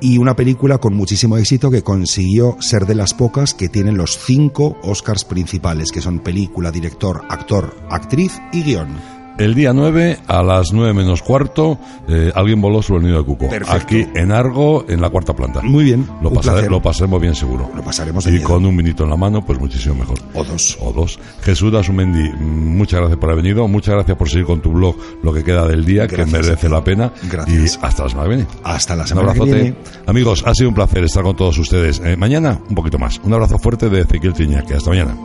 Y 0.00 0.16
una 0.18 0.34
película 0.34 0.78
con 0.78 0.94
muchísimo 0.94 1.36
éxito 1.36 1.70
que 1.70 1.82
consiguió 1.82 2.56
ser 2.60 2.86
de 2.86 2.94
las 2.94 3.12
pocas 3.12 3.52
que 3.52 3.68
tienen 3.68 3.98
los 3.98 4.18
cinco 4.18 4.78
Oscars 4.82 5.24
principales, 5.24 5.92
que 5.92 6.00
son 6.00 6.20
película, 6.20 6.70
director, 6.70 7.22
actor, 7.28 7.76
actriz 7.90 8.40
y 8.52 8.62
guion. 8.62 9.19
El 9.40 9.54
día 9.54 9.72
9 9.72 10.18
a 10.28 10.42
las 10.42 10.72
9 10.72 10.92
menos 10.92 11.22
cuarto, 11.22 11.78
eh, 12.08 12.30
alguien 12.34 12.60
voló 12.60 12.82
sobre 12.82 13.00
el 13.00 13.06
nido 13.06 13.18
de 13.20 13.24
Cuco. 13.24 13.48
Perfecto. 13.48 13.72
Aquí 13.72 14.06
en 14.14 14.32
Argo, 14.32 14.84
en 14.88 15.00
la 15.00 15.08
cuarta 15.08 15.34
planta. 15.34 15.62
Muy 15.62 15.84
bien, 15.84 16.06
Lo, 16.22 16.28
un 16.28 16.36
pasare- 16.36 16.68
lo 16.68 16.82
pasaremos 16.82 17.20
bien 17.22 17.34
seguro. 17.34 17.70
Lo 17.74 17.82
pasaremos 17.82 18.26
Y 18.26 18.40
con 18.40 18.66
un 18.66 18.76
vinito 18.76 19.04
en 19.04 19.10
la 19.10 19.16
mano, 19.16 19.44
pues 19.44 19.58
muchísimo 19.58 19.94
mejor. 19.94 20.18
O 20.34 20.44
dos. 20.44 20.76
O 20.80 20.92
dos. 20.92 21.18
Jesús 21.42 21.72
Dasumendi, 21.72 22.28
mm, 22.28 22.76
muchas 22.76 23.00
gracias 23.00 23.18
por 23.18 23.30
haber 23.30 23.42
venido. 23.42 23.66
Muchas 23.66 23.94
gracias 23.94 24.16
por 24.18 24.28
seguir 24.28 24.44
con 24.44 24.60
tu 24.60 24.72
blog 24.72 24.94
lo 25.22 25.32
que 25.32 25.42
queda 25.42 25.66
del 25.66 25.84
día, 25.86 26.06
Gracias 26.06 26.26
que 26.26 26.32
merece 26.48 26.68
la 26.68 26.84
pena. 26.84 27.12
Gracias. 27.30 27.76
Y 27.76 27.78
hasta 27.84 28.02
la 28.04 28.08
semana 28.10 28.28
que 28.28 28.34
viene. 28.36 28.50
Hasta 28.62 28.94
la 28.94 29.02
Un 29.02 29.08
semana 29.08 29.32
que 29.32 29.38
abrazote. 29.40 29.62
viene. 29.62 29.76
Amigos, 30.06 30.42
ha 30.46 30.54
sido 30.54 30.68
un 30.68 30.74
placer 30.74 31.02
estar 31.04 31.22
con 31.24 31.34
todos 31.34 31.56
ustedes. 31.56 32.00
Eh, 32.04 32.14
mañana, 32.16 32.60
un 32.68 32.74
poquito 32.74 32.98
más. 32.98 33.18
Un 33.24 33.32
abrazo 33.32 33.58
fuerte 33.58 33.88
de 33.88 34.02
Ezequiel 34.02 34.34
Tiñaque. 34.34 34.74
Hasta 34.74 34.90
mañana. 34.90 35.16